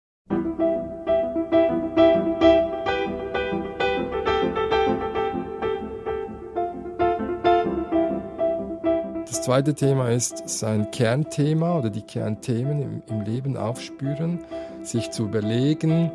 Das 9.26 9.42
zweite 9.42 9.74
Thema 9.74 10.11
ist 10.11 10.48
sein 10.48 10.90
Kernthema 10.90 11.78
oder 11.78 11.90
die 11.90 12.02
Kernthemen 12.02 12.83
im, 12.83 13.02
im 13.07 13.20
Leben 13.20 13.57
aufspüren, 13.57 14.44
sich 14.83 15.11
zu 15.11 15.24
überlegen, 15.24 16.11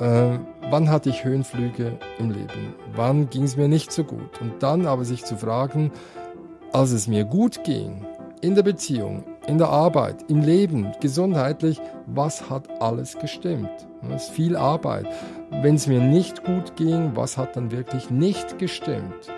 äh, 0.00 0.38
wann 0.70 0.90
hatte 0.90 1.10
ich 1.10 1.24
Höhenflüge 1.24 1.98
im 2.18 2.30
Leben? 2.30 2.74
Wann 2.94 3.30
ging 3.30 3.44
es 3.44 3.56
mir 3.56 3.68
nicht 3.68 3.92
so 3.92 4.04
gut? 4.04 4.40
Und 4.40 4.62
dann 4.62 4.86
aber 4.86 5.04
sich 5.04 5.24
zu 5.24 5.36
fragen, 5.36 5.92
als 6.72 6.90
es 6.90 7.06
mir 7.06 7.24
gut 7.24 7.64
ging, 7.64 8.04
in 8.40 8.54
der 8.54 8.62
Beziehung, 8.62 9.24
in 9.46 9.58
der 9.58 9.68
Arbeit, 9.68 10.24
im 10.28 10.42
Leben, 10.42 10.92
gesundheitlich, 11.00 11.80
was 12.06 12.50
hat 12.50 12.82
alles 12.82 13.16
gestimmt? 13.18 13.70
Es 14.14 14.24
ist 14.24 14.30
viel 14.32 14.56
Arbeit. 14.56 15.06
Wenn 15.50 15.76
es 15.76 15.86
mir 15.86 16.00
nicht 16.00 16.44
gut 16.44 16.76
ging, 16.76 17.12
was 17.14 17.38
hat 17.38 17.56
dann 17.56 17.70
wirklich 17.70 18.10
nicht 18.10 18.58
gestimmt? 18.58 19.32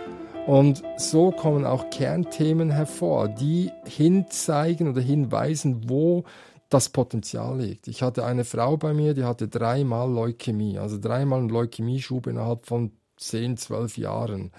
Und 0.47 0.83
so 0.97 1.31
kommen 1.31 1.65
auch 1.65 1.91
Kernthemen 1.91 2.71
hervor, 2.71 3.29
die 3.29 3.71
hinzeigen 3.85 4.89
oder 4.89 5.01
hinweisen, 5.01 5.89
wo 5.89 6.25
das 6.69 6.89
Potenzial 6.89 7.61
liegt. 7.61 7.89
Ich 7.89 8.03
hatte 8.03 8.25
eine 8.25 8.45
Frau 8.45 8.77
bei 8.77 8.93
mir, 8.93 9.15
die 9.15 9.25
hatte 9.25 9.49
dreimal 9.49 10.11
Leukämie, 10.11 10.79
also 10.79 10.99
dreimal 10.99 11.41
einen 11.41 11.49
Leukämieschub 11.49 12.27
innerhalb 12.27 12.67
von 12.67 12.93
10, 13.19 13.57
12 13.57 13.99
Jahren. 13.99 14.53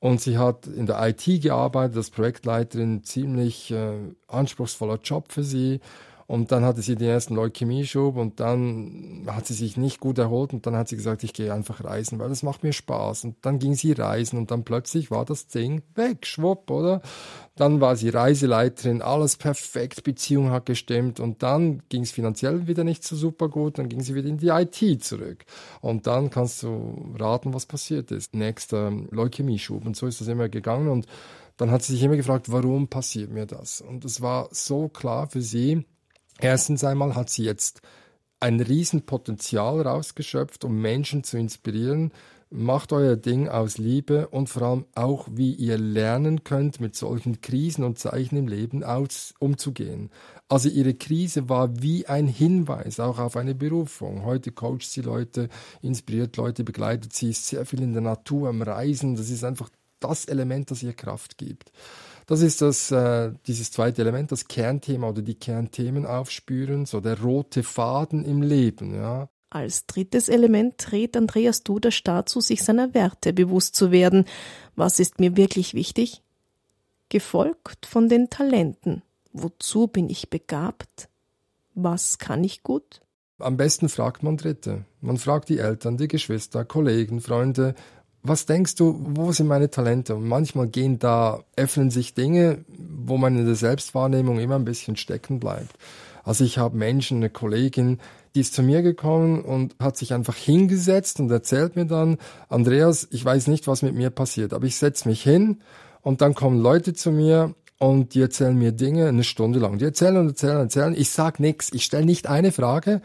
Und 0.00 0.20
sie 0.20 0.36
hat 0.36 0.66
in 0.66 0.86
der 0.86 1.00
IT 1.06 1.42
gearbeitet, 1.42 1.96
als 1.96 2.10
Projektleiterin, 2.10 3.04
ziemlich 3.04 3.70
äh, 3.70 3.94
anspruchsvoller 4.26 4.98
Job 5.02 5.30
für 5.30 5.44
sie. 5.44 5.80
Und 6.32 6.50
dann 6.50 6.64
hatte 6.64 6.80
sie 6.80 6.96
den 6.96 7.10
ersten 7.10 7.34
Leukämieschub 7.34 8.16
und 8.16 8.40
dann 8.40 9.26
hat 9.26 9.46
sie 9.46 9.52
sich 9.52 9.76
nicht 9.76 10.00
gut 10.00 10.16
erholt 10.16 10.54
und 10.54 10.66
dann 10.66 10.74
hat 10.74 10.88
sie 10.88 10.96
gesagt, 10.96 11.24
ich 11.24 11.34
gehe 11.34 11.52
einfach 11.52 11.84
reisen, 11.84 12.18
weil 12.18 12.30
das 12.30 12.42
macht 12.42 12.62
mir 12.62 12.72
Spaß. 12.72 13.24
Und 13.24 13.36
dann 13.42 13.58
ging 13.58 13.74
sie 13.74 13.92
reisen 13.92 14.38
und 14.38 14.50
dann 14.50 14.64
plötzlich 14.64 15.10
war 15.10 15.26
das 15.26 15.48
Ding 15.48 15.82
weg, 15.94 16.24
schwupp, 16.24 16.70
oder? 16.70 17.02
Dann 17.54 17.82
war 17.82 17.96
sie 17.96 18.08
Reiseleiterin, 18.08 19.02
alles 19.02 19.36
perfekt, 19.36 20.04
Beziehung 20.04 20.50
hat 20.50 20.64
gestimmt 20.64 21.20
und 21.20 21.42
dann 21.42 21.82
ging 21.90 22.00
es 22.00 22.12
finanziell 22.12 22.66
wieder 22.66 22.82
nicht 22.82 23.04
so 23.04 23.14
super 23.14 23.50
gut, 23.50 23.76
dann 23.76 23.90
ging 23.90 24.00
sie 24.00 24.14
wieder 24.14 24.30
in 24.30 24.38
die 24.38 24.48
IT 24.48 25.04
zurück. 25.04 25.44
Und 25.82 26.06
dann 26.06 26.30
kannst 26.30 26.62
du 26.62 27.14
raten, 27.18 27.52
was 27.52 27.66
passiert 27.66 28.10
ist. 28.10 28.34
Nächster 28.34 28.90
Leukämieschub 29.10 29.84
und 29.84 29.98
so 29.98 30.06
ist 30.06 30.22
das 30.22 30.28
immer 30.28 30.48
gegangen 30.48 30.88
und 30.88 31.06
dann 31.58 31.70
hat 31.70 31.82
sie 31.82 31.92
sich 31.92 32.02
immer 32.02 32.16
gefragt, 32.16 32.50
warum 32.50 32.88
passiert 32.88 33.30
mir 33.30 33.44
das? 33.44 33.82
Und 33.82 34.06
es 34.06 34.22
war 34.22 34.48
so 34.50 34.88
klar 34.88 35.28
für 35.28 35.42
sie, 35.42 35.84
Erstens 36.42 36.82
einmal 36.82 37.14
hat 37.14 37.30
sie 37.30 37.44
jetzt 37.44 37.82
ein 38.40 38.58
Riesenpotenzial 38.58 39.82
rausgeschöpft, 39.82 40.64
um 40.64 40.80
Menschen 40.80 41.22
zu 41.22 41.38
inspirieren. 41.38 42.10
Macht 42.50 42.92
euer 42.92 43.14
Ding 43.14 43.48
aus 43.48 43.78
Liebe 43.78 44.26
und 44.26 44.48
vor 44.48 44.62
allem 44.62 44.84
auch, 44.96 45.28
wie 45.30 45.54
ihr 45.54 45.78
lernen 45.78 46.42
könnt, 46.42 46.80
mit 46.80 46.96
solchen 46.96 47.40
Krisen 47.42 47.84
und 47.84 48.00
Zeichen 48.00 48.36
im 48.36 48.48
Leben 48.48 48.82
aus, 48.82 49.34
umzugehen. 49.38 50.10
Also 50.48 50.68
ihre 50.68 50.94
Krise 50.94 51.48
war 51.48 51.80
wie 51.80 52.08
ein 52.08 52.26
Hinweis 52.26 52.98
auch 52.98 53.20
auf 53.20 53.36
eine 53.36 53.54
Berufung. 53.54 54.24
Heute 54.24 54.50
coacht 54.50 54.82
sie 54.82 55.02
Leute, 55.02 55.48
inspiriert 55.80 56.36
Leute, 56.36 56.64
begleitet 56.64 57.12
sie, 57.12 57.30
ist 57.30 57.46
sehr 57.46 57.64
viel 57.66 57.82
in 57.82 57.92
der 57.92 58.02
Natur 58.02 58.48
am 58.48 58.62
Reisen. 58.62 59.14
Das 59.14 59.30
ist 59.30 59.44
einfach 59.44 59.70
das 60.00 60.24
Element, 60.24 60.72
das 60.72 60.82
ihr 60.82 60.92
Kraft 60.92 61.38
gibt. 61.38 61.70
Das 62.32 62.40
ist 62.40 62.62
das, 62.62 62.90
äh, 62.90 63.30
dieses 63.46 63.72
zweite 63.72 64.00
Element, 64.00 64.32
das 64.32 64.48
Kernthema 64.48 65.10
oder 65.10 65.20
die 65.20 65.34
Kernthemen 65.34 66.06
aufspüren, 66.06 66.86
so 66.86 67.00
der 67.00 67.20
rote 67.20 67.62
Faden 67.62 68.24
im 68.24 68.40
Leben, 68.40 68.94
ja. 68.94 69.28
Als 69.50 69.84
drittes 69.84 70.30
Element 70.30 70.92
rät 70.92 71.14
Andreas 71.14 71.62
Dudas 71.62 72.00
dazu, 72.02 72.40
sich 72.40 72.62
seiner 72.62 72.94
Werte 72.94 73.34
bewusst 73.34 73.76
zu 73.76 73.90
werden. 73.90 74.24
Was 74.76 74.98
ist 74.98 75.20
mir 75.20 75.36
wirklich 75.36 75.74
wichtig? 75.74 76.22
Gefolgt 77.10 77.84
von 77.84 78.08
den 78.08 78.30
Talenten. 78.30 79.02
Wozu 79.34 79.86
bin 79.86 80.08
ich 80.08 80.30
begabt? 80.30 81.10
Was 81.74 82.16
kann 82.16 82.44
ich 82.44 82.62
gut? 82.62 83.02
Am 83.40 83.58
besten 83.58 83.90
fragt 83.90 84.22
man 84.22 84.38
Dritte. 84.38 84.86
Man 85.02 85.18
fragt 85.18 85.50
die 85.50 85.58
Eltern, 85.58 85.98
die 85.98 86.08
Geschwister, 86.08 86.64
Kollegen, 86.64 87.20
Freunde, 87.20 87.74
was 88.22 88.46
denkst 88.46 88.76
du, 88.76 88.98
wo 89.00 89.32
sind 89.32 89.48
meine 89.48 89.70
Talente? 89.70 90.14
Und 90.14 90.28
manchmal 90.28 90.68
gehen 90.68 90.98
da, 90.98 91.42
öffnen 91.56 91.90
sich 91.90 92.14
Dinge, 92.14 92.64
wo 92.68 93.16
man 93.16 93.36
in 93.36 93.46
der 93.46 93.56
Selbstwahrnehmung 93.56 94.38
immer 94.38 94.56
ein 94.56 94.64
bisschen 94.64 94.96
stecken 94.96 95.40
bleibt. 95.40 95.76
Also 96.24 96.44
ich 96.44 96.58
habe 96.58 96.76
Menschen, 96.76 97.16
eine 97.16 97.30
Kollegin, 97.30 97.98
die 98.34 98.40
ist 98.40 98.54
zu 98.54 98.62
mir 98.62 98.82
gekommen 98.82 99.42
und 99.42 99.74
hat 99.80 99.96
sich 99.96 100.14
einfach 100.14 100.36
hingesetzt 100.36 101.18
und 101.20 101.30
erzählt 101.30 101.74
mir 101.74 101.84
dann, 101.84 102.18
Andreas, 102.48 103.08
ich 103.10 103.24
weiß 103.24 103.48
nicht, 103.48 103.66
was 103.66 103.82
mit 103.82 103.94
mir 103.94 104.10
passiert, 104.10 104.52
aber 104.52 104.66
ich 104.66 104.76
setze 104.76 105.08
mich 105.08 105.22
hin 105.22 105.60
und 106.00 106.20
dann 106.20 106.34
kommen 106.34 106.60
Leute 106.60 106.94
zu 106.94 107.10
mir 107.10 107.54
und 107.78 108.14
die 108.14 108.20
erzählen 108.20 108.56
mir 108.56 108.70
Dinge 108.70 109.08
eine 109.08 109.24
Stunde 109.24 109.58
lang. 109.58 109.78
Die 109.78 109.84
erzählen 109.84 110.16
und 110.16 110.28
erzählen 110.28 110.56
und 110.58 110.62
erzählen. 110.62 110.94
Ich 110.96 111.10
sag 111.10 111.40
nichts, 111.40 111.72
ich 111.72 111.84
stelle 111.84 112.06
nicht 112.06 112.28
eine 112.28 112.52
Frage 112.52 113.02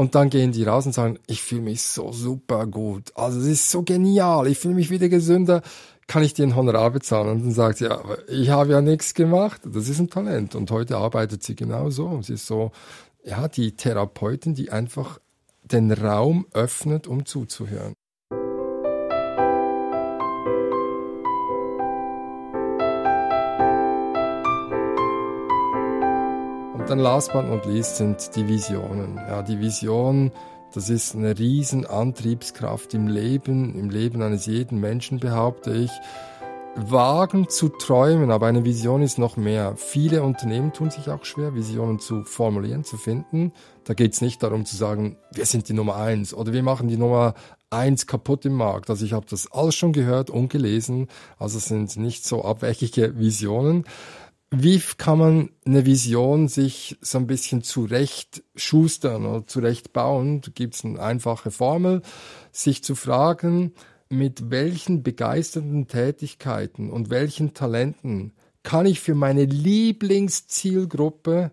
und 0.00 0.14
dann 0.14 0.30
gehen 0.30 0.50
die 0.50 0.64
raus 0.64 0.86
und 0.86 0.92
sagen, 0.92 1.18
ich 1.26 1.42
fühle 1.42 1.60
mich 1.60 1.82
so 1.82 2.10
super 2.10 2.66
gut. 2.66 3.12
Also 3.16 3.38
es 3.38 3.44
ist 3.44 3.70
so 3.70 3.82
genial, 3.82 4.46
ich 4.46 4.58
fühle 4.58 4.72
mich 4.72 4.88
wieder 4.88 5.10
gesünder. 5.10 5.60
Kann 6.06 6.22
ich 6.22 6.32
dir 6.32 6.46
ein 6.46 6.56
Honorar 6.56 6.90
bezahlen? 6.90 7.28
Und 7.28 7.42
dann 7.42 7.52
sagt 7.52 7.76
sie, 7.76 7.84
ja, 7.84 8.00
ich 8.26 8.48
habe 8.48 8.72
ja 8.72 8.80
nichts 8.80 9.12
gemacht. 9.12 9.60
Das 9.62 9.90
ist 9.90 9.98
ein 9.98 10.08
Talent. 10.08 10.54
Und 10.54 10.70
heute 10.70 10.96
arbeitet 10.96 11.42
sie 11.42 11.54
genau 11.54 11.90
so. 11.90 12.22
Sie 12.22 12.32
ist 12.32 12.46
so, 12.46 12.72
ja, 13.24 13.46
die 13.46 13.76
Therapeutin, 13.76 14.54
die 14.54 14.70
einfach 14.70 15.18
den 15.64 15.92
Raum 15.92 16.46
öffnet, 16.54 17.06
um 17.06 17.26
zuzuhören. 17.26 17.92
Dann 26.90 26.98
last 26.98 27.32
but 27.32 27.46
not 27.46 27.66
least 27.66 27.98
sind 27.98 28.34
die 28.34 28.48
Visionen. 28.48 29.14
Ja, 29.16 29.42
die 29.42 29.60
Vision, 29.60 30.32
das 30.74 30.90
ist 30.90 31.14
eine 31.14 31.38
riesen 31.38 31.86
Antriebskraft 31.86 32.94
im 32.94 33.06
Leben, 33.06 33.78
im 33.78 33.90
Leben 33.90 34.20
eines 34.22 34.46
jeden 34.46 34.80
Menschen, 34.80 35.20
behaupte 35.20 35.72
ich. 35.72 35.92
Wagen 36.74 37.48
zu 37.48 37.68
träumen, 37.68 38.32
aber 38.32 38.48
eine 38.48 38.64
Vision 38.64 39.02
ist 39.02 39.18
noch 39.18 39.36
mehr. 39.36 39.76
Viele 39.76 40.24
Unternehmen 40.24 40.72
tun 40.72 40.90
sich 40.90 41.08
auch 41.10 41.24
schwer, 41.24 41.54
Visionen 41.54 42.00
zu 42.00 42.24
formulieren, 42.24 42.82
zu 42.82 42.96
finden. 42.96 43.52
Da 43.84 43.94
geht 43.94 44.14
es 44.14 44.20
nicht 44.20 44.42
darum 44.42 44.64
zu 44.64 44.76
sagen, 44.76 45.16
wir 45.32 45.46
sind 45.46 45.68
die 45.68 45.74
Nummer 45.74 45.94
eins 45.94 46.34
oder 46.34 46.52
wir 46.52 46.62
machen 46.64 46.88
die 46.88 46.96
Nummer 46.96 47.34
eins 47.70 48.08
kaputt 48.08 48.44
im 48.44 48.54
Markt. 48.54 48.90
Also 48.90 49.04
ich 49.04 49.12
habe 49.12 49.26
das 49.30 49.50
alles 49.52 49.76
schon 49.76 49.92
gehört 49.92 50.28
und 50.28 50.48
gelesen. 50.48 51.06
Also 51.38 51.58
es 51.58 51.66
sind 51.66 51.96
nicht 51.96 52.24
so 52.24 52.44
abwegige 52.44 53.16
Visionen. 53.16 53.84
Wie 54.52 54.82
kann 54.98 55.18
man 55.18 55.50
eine 55.64 55.86
Vision 55.86 56.48
sich 56.48 56.98
so 57.00 57.18
ein 57.18 57.28
bisschen 57.28 57.62
zurecht 57.62 58.42
schustern 58.56 59.24
oder 59.24 59.46
zurecht 59.46 59.92
bauen? 59.92 60.40
Da 60.40 60.50
gibt 60.52 60.74
es 60.74 60.84
eine 60.84 61.00
einfache 61.00 61.52
Formel, 61.52 62.02
sich 62.50 62.82
zu 62.82 62.96
fragen, 62.96 63.74
mit 64.08 64.50
welchen 64.50 65.04
begeisternden 65.04 65.86
Tätigkeiten 65.86 66.90
und 66.90 67.10
welchen 67.10 67.54
Talenten 67.54 68.32
kann 68.64 68.86
ich 68.86 68.98
für 68.98 69.14
meine 69.14 69.44
Lieblingszielgruppe 69.44 71.52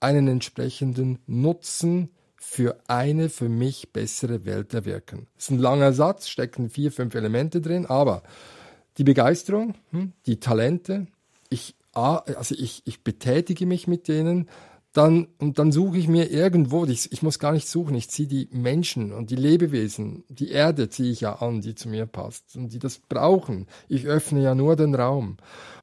einen 0.00 0.28
entsprechenden 0.28 1.18
Nutzen 1.26 2.08
für 2.36 2.78
eine 2.86 3.28
für 3.28 3.50
mich 3.50 3.92
bessere 3.92 4.46
Welt 4.46 4.72
erwirken. 4.72 5.26
Das 5.34 5.44
ist 5.44 5.50
ein 5.50 5.58
langer 5.58 5.92
Satz, 5.92 6.28
stecken 6.28 6.70
vier, 6.70 6.92
fünf 6.92 7.14
Elemente 7.14 7.60
drin, 7.60 7.84
aber 7.84 8.22
die 8.96 9.04
Begeisterung, 9.04 9.74
hm, 9.90 10.14
die 10.24 10.40
Talente, 10.40 11.08
ich 11.50 11.74
also 11.98 12.54
ich, 12.56 12.82
ich 12.84 13.02
betätige 13.02 13.66
mich 13.66 13.86
mit 13.86 14.08
denen, 14.08 14.48
dann, 14.92 15.28
und 15.38 15.58
dann 15.58 15.70
suche 15.70 15.98
ich 15.98 16.08
mir 16.08 16.30
irgendwo, 16.30 16.84
ich, 16.84 17.12
ich 17.12 17.22
muss 17.22 17.38
gar 17.38 17.52
nicht 17.52 17.68
suchen, 17.68 17.94
ich 17.94 18.10
ziehe 18.10 18.26
die 18.26 18.48
Menschen 18.50 19.12
und 19.12 19.30
die 19.30 19.36
Lebewesen, 19.36 20.24
die 20.28 20.50
Erde 20.50 20.88
ziehe 20.88 21.12
ich 21.12 21.20
ja 21.20 21.34
an, 21.34 21.60
die 21.60 21.74
zu 21.74 21.88
mir 21.88 22.06
passt 22.06 22.56
und 22.56 22.72
die 22.72 22.78
das 22.78 22.98
brauchen. 22.98 23.66
Ich 23.88 24.06
öffne 24.06 24.42
ja 24.42 24.54
nur 24.54 24.76
den 24.76 24.94
Raum. 24.94 25.36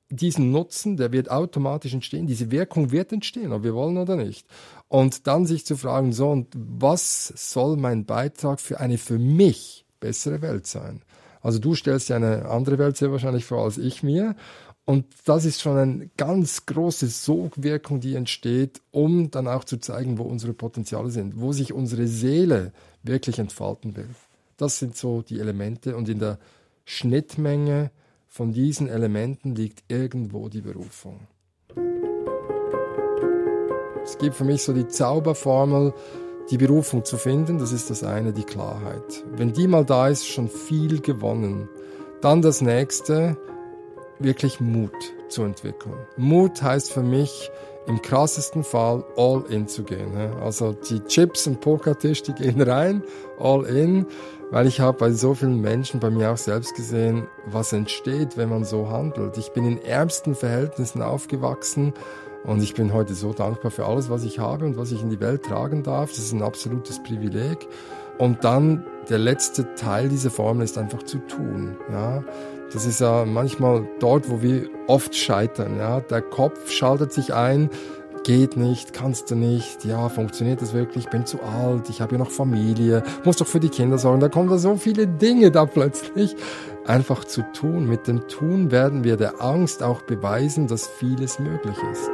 Diesen 0.10 0.52
Nutzen, 0.52 0.98
der 0.98 1.12
wird 1.12 1.32
automatisch 1.32 1.94
entstehen, 1.94 2.28
diese 2.28 2.52
Wirkung 2.52 2.92
wird 2.92 3.12
entstehen, 3.12 3.54
ob 3.54 3.64
wir 3.64 3.74
wollen 3.74 3.98
oder 3.98 4.16
nicht. 4.16 4.48
Und 4.88 5.28
dann 5.28 5.46
sich 5.46 5.66
zu 5.66 5.78
fragen, 5.78 6.12
so, 6.12 6.30
und 6.30 6.48
was 6.56 7.28
soll 7.36 7.78
mein 7.78 8.06
Beitrag 8.06 8.60
für 8.60 8.80
eine 8.80 8.98
für 8.98 9.18
mich 9.18 9.86
bessere 10.00 10.42
Welt 10.42 10.68
sein? 10.68 11.04
Also 11.46 11.60
du 11.60 11.76
stellst 11.76 12.10
ja 12.10 12.16
eine 12.16 12.50
andere 12.50 12.80
Welt 12.80 12.98
sehr 12.98 13.12
wahrscheinlich 13.12 13.46
vor 13.46 13.64
als 13.64 13.78
ich 13.78 14.02
mir. 14.02 14.36
Und 14.86 15.06
das 15.26 15.46
ist 15.46 15.62
schon 15.62 15.78
eine 15.78 16.10
ganz 16.16 16.68
große 16.68 17.08
Sogwirkung, 17.08 18.00
die 18.00 18.14
entsteht, 18.14 18.82
um 18.92 19.32
dann 19.32 19.48
auch 19.48 19.64
zu 19.64 19.78
zeigen, 19.78 20.20
wo 20.20 20.24
unsere 20.24 20.54
Potenziale 20.54 21.10
sind, 21.10 21.42
wo 21.42 21.54
sich 21.54 21.74
unsere 21.74 22.06
Seele 22.06 22.72
wirklich 23.02 23.40
entfalten 23.40 23.96
will. 23.96 24.10
Das 24.58 24.78
sind 24.78 24.96
so 24.96 25.24
die 25.24 25.40
Elemente 25.40 25.98
und 25.98 26.08
in 26.08 26.20
der 26.20 26.38
Schnittmenge 26.86 27.90
von 28.28 28.54
diesen 28.54 28.88
Elementen 28.88 29.56
liegt 29.56 29.84
irgendwo 29.88 30.50
die 30.50 30.62
Berufung. 30.62 31.22
Es 34.04 34.20
gibt 34.20 34.36
für 34.36 34.44
mich 34.44 34.62
so 34.62 34.72
die 34.72 34.88
Zauberformel, 34.88 35.94
die 36.52 36.60
Berufung 36.60 37.04
zu 37.04 37.18
finden, 37.18 37.58
das 37.58 37.72
ist 37.72 37.90
das 37.90 38.04
eine, 38.04 38.34
die 38.34 38.44
Klarheit. 38.44 39.26
Wenn 39.32 39.52
die 39.52 39.66
mal 39.66 39.84
da 39.84 40.10
ist, 40.10 40.28
schon 40.28 40.48
viel 40.48 41.02
gewonnen. 41.02 41.68
Dann 42.22 42.44
das 42.44 42.62
nächste, 42.62 43.36
wirklich 44.20 44.60
Mut 44.60 44.92
zu 45.30 45.44
entwickeln. 45.44 45.96
Mut 46.18 46.62
heißt 46.62 46.92
für 46.92 47.04
mich 47.04 47.52
im 47.88 48.02
krassesten 48.02 48.64
Fall 48.64 49.04
all 49.16 49.44
in 49.50 49.68
zu 49.68 49.84
gehen. 49.84 50.16
Also 50.42 50.74
die 50.74 51.02
Chips 51.02 51.46
im 51.46 51.58
Pokertisch, 51.58 52.24
die 52.24 52.34
gehen 52.34 52.62
rein, 52.62 53.04
all 53.40 53.66
in, 53.66 54.08
weil 54.52 54.66
ich 54.68 54.80
habe 54.80 54.98
bei 54.98 55.12
so 55.12 55.34
vielen 55.34 55.62
Menschen, 55.62 56.00
bei 56.00 56.10
mir 56.10 56.32
auch 56.32 56.38
selbst 56.38 56.76
gesehen, 56.76 57.28
was 57.46 57.74
entsteht, 57.74 58.38
wenn 58.38 58.50
man 58.50 58.64
so 58.64 58.90
handelt. 58.90 59.38
Ich 59.38 59.52
bin 59.52 59.66
in 59.66 59.82
ärmsten 59.84 60.34
Verhältnissen 60.34 61.02
aufgewachsen 61.02 61.94
Und 62.46 62.62
ich 62.62 62.76
bin 62.76 62.94
heute 62.94 63.16
so 63.16 63.34
dankbar 63.34 63.72
für 63.72 63.86
alles, 63.86 64.10
was 64.10 64.24
ich 64.24 64.38
habe 64.38 64.66
und 64.66 64.78
was 64.78 64.92
ich 64.92 65.02
in 65.02 65.10
die 65.10 65.20
Welt 65.20 65.44
tragen 65.44 65.82
darf. 65.82 66.12
Das 66.12 66.20
ist 66.20 66.32
ein 66.32 66.44
absolutes 66.44 67.02
Privileg. 67.02 67.68
Und 68.20 68.44
dann 68.44 68.86
der 69.10 69.18
letzte 69.18 69.74
Teil 69.76 70.10
dieser 70.10 70.30
Formel 70.30 70.64
ist 70.64 70.78
einfach 70.78 71.04
zu 71.04 71.18
tun. 71.20 71.76
Ja, 71.92 72.24
das 72.72 72.86
ist 72.86 73.00
ja 73.00 73.26
manchmal 73.26 73.88
dort, 74.00 74.30
wo 74.30 74.42
wir 74.42 74.70
oft 74.88 75.16
scheitern. 75.16 75.78
Ja, 75.78 76.02
der 76.02 76.22
Kopf 76.22 76.70
schaltet 76.70 77.14
sich 77.14 77.34
ein. 77.34 77.70
Geht 78.24 78.58
nicht, 78.58 78.92
kannst 78.92 79.30
du 79.30 79.36
nicht, 79.36 79.86
ja, 79.86 80.10
funktioniert 80.10 80.60
das 80.60 80.74
wirklich, 80.74 81.10
bin 81.10 81.28
zu 81.28 81.38
alt, 81.44 81.92
ich 81.92 82.02
habe 82.02 82.14
ja 82.14 82.18
noch 82.18 82.32
Familie, 82.32 83.04
muss 83.24 83.38
doch 83.38 83.46
für 83.46 83.60
die 83.60 83.70
Kinder 83.70 84.00
sorgen, 84.00 84.20
da 84.20 84.30
kommen 84.30 84.50
da 84.50 84.58
so 84.58 84.78
viele 84.78 85.06
Dinge 85.06 85.52
da 85.52 85.68
plötzlich. 85.68 86.36
Einfach 86.88 87.26
zu 87.26 87.44
tun. 87.54 87.88
Mit 87.88 88.08
dem 88.08 88.28
Tun 88.28 88.72
werden 88.72 89.04
wir 89.04 89.18
der 89.18 89.42
Angst 89.42 89.84
auch 89.84 90.02
beweisen, 90.02 90.68
dass 90.68 90.88
vieles 90.88 91.38
möglich 91.40 91.78
ist. 91.92 92.12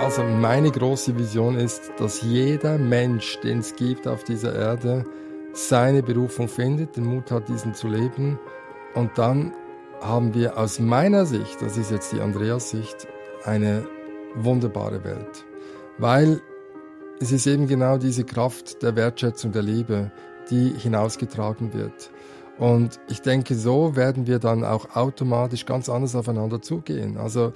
Also 0.00 0.22
meine 0.22 0.70
große 0.70 1.16
Vision 1.16 1.56
ist, 1.56 1.92
dass 1.96 2.22
jeder 2.22 2.76
Mensch, 2.76 3.40
den 3.40 3.60
es 3.60 3.74
gibt 3.74 4.06
auf 4.06 4.22
dieser 4.22 4.54
Erde, 4.54 5.04
seine 5.54 6.02
Berufung 6.02 6.48
findet, 6.48 6.96
den 6.96 7.04
Mut 7.04 7.30
hat, 7.30 7.48
diesen 7.48 7.74
zu 7.74 7.88
leben. 7.88 8.38
Und 8.94 9.16
dann 9.16 9.52
haben 10.00 10.34
wir 10.34 10.58
aus 10.58 10.80
meiner 10.80 11.26
Sicht, 11.26 11.62
das 11.62 11.76
ist 11.76 11.90
jetzt 11.90 12.12
die 12.12 12.20
Andreas-Sicht, 12.20 13.06
eine 13.44 13.86
wunderbare 14.34 15.04
Welt. 15.04 15.44
Weil 15.98 16.40
es 17.20 17.32
ist 17.32 17.46
eben 17.46 17.68
genau 17.68 17.98
diese 17.98 18.24
Kraft 18.24 18.82
der 18.82 18.96
Wertschätzung 18.96 19.52
der 19.52 19.62
Liebe, 19.62 20.10
die 20.50 20.70
hinausgetragen 20.70 21.72
wird. 21.72 22.10
Und 22.58 23.00
ich 23.08 23.22
denke, 23.22 23.54
so 23.54 23.96
werden 23.96 24.26
wir 24.26 24.38
dann 24.38 24.64
auch 24.64 24.94
automatisch 24.94 25.66
ganz 25.66 25.88
anders 25.88 26.14
aufeinander 26.14 26.60
zugehen. 26.60 27.16
Also 27.16 27.52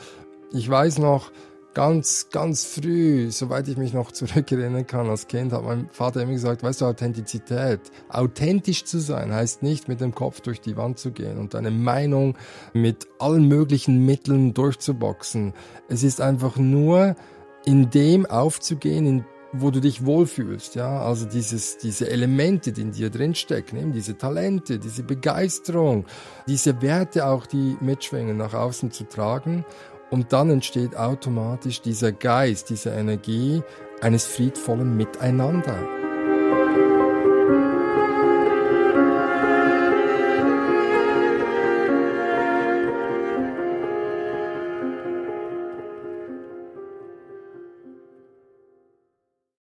ich 0.53 0.69
weiß 0.69 0.99
noch, 0.99 1.31
ganz, 1.75 2.29
ganz 2.31 2.65
früh, 2.65 3.31
soweit 3.31 3.69
ich 3.69 3.77
mich 3.77 3.93
noch 3.93 4.13
zurückerinnern 4.13 4.87
kann 4.87 5.09
als 5.09 5.29
Kind, 5.29 5.53
hat 5.53 5.65
mein 5.65 5.89
Vater 5.91 6.23
immer 6.23 6.33
gesagt, 6.33 6.63
weißt 6.63 6.81
du, 6.81 6.87
Authentizität, 6.87 7.81
authentisch 8.09 8.85
zu 8.85 8.99
sein, 8.99 9.33
heißt 9.33 9.63
nicht 9.63 9.89
mit 9.89 10.01
dem 10.01 10.15
Kopf 10.15 10.41
durch 10.41 10.61
die 10.61 10.77
Wand 10.77 10.99
zu 10.99 11.13
gehen 11.13 11.39
und 11.39 11.55
deine 11.55 11.71
Meinung 11.71 12.37
mit 12.73 13.07
allen 13.19 13.47
möglichen 13.47 14.05
Mitteln 14.05 14.55
durchzuboxen. 14.55 15.55
Es 15.89 16.03
ist 16.03 16.21
einfach 16.21 16.57
nur 16.57 17.17
in 17.65 17.91
dem 17.91 18.27
aufzugehen, 18.27 19.07
in 19.07 19.25
wo 19.53 19.71
du 19.71 19.81
dich 19.81 20.05
wohlfühlst, 20.05 20.75
ja, 20.75 21.01
also 21.01 21.25
dieses, 21.25 21.79
diese 21.79 22.11
Elemente, 22.11 22.71
die 22.73 22.83
in 22.83 22.93
dir 22.93 23.09
drinstecken, 23.09 23.79
eben 23.79 23.93
diese 23.93 24.19
Talente, 24.19 24.79
diese 24.79 25.03
Begeisterung, 25.03 26.05
diese 26.47 26.83
Werte 26.83 27.27
auch, 27.27 27.47
die 27.47 27.79
mitschwingen, 27.81 28.37
nach 28.37 28.53
außen 28.53 28.91
zu 28.91 29.05
tragen 29.05 29.65
und 30.11 30.33
dann 30.33 30.51
entsteht 30.51 30.97
automatisch 30.97 31.81
dieser 31.81 32.13
Geist, 32.13 32.71
diese 32.71 32.91
Energie 32.91 33.63
eines 34.01 34.27
friedvollen 34.27 34.97
Miteinander. 34.97 35.98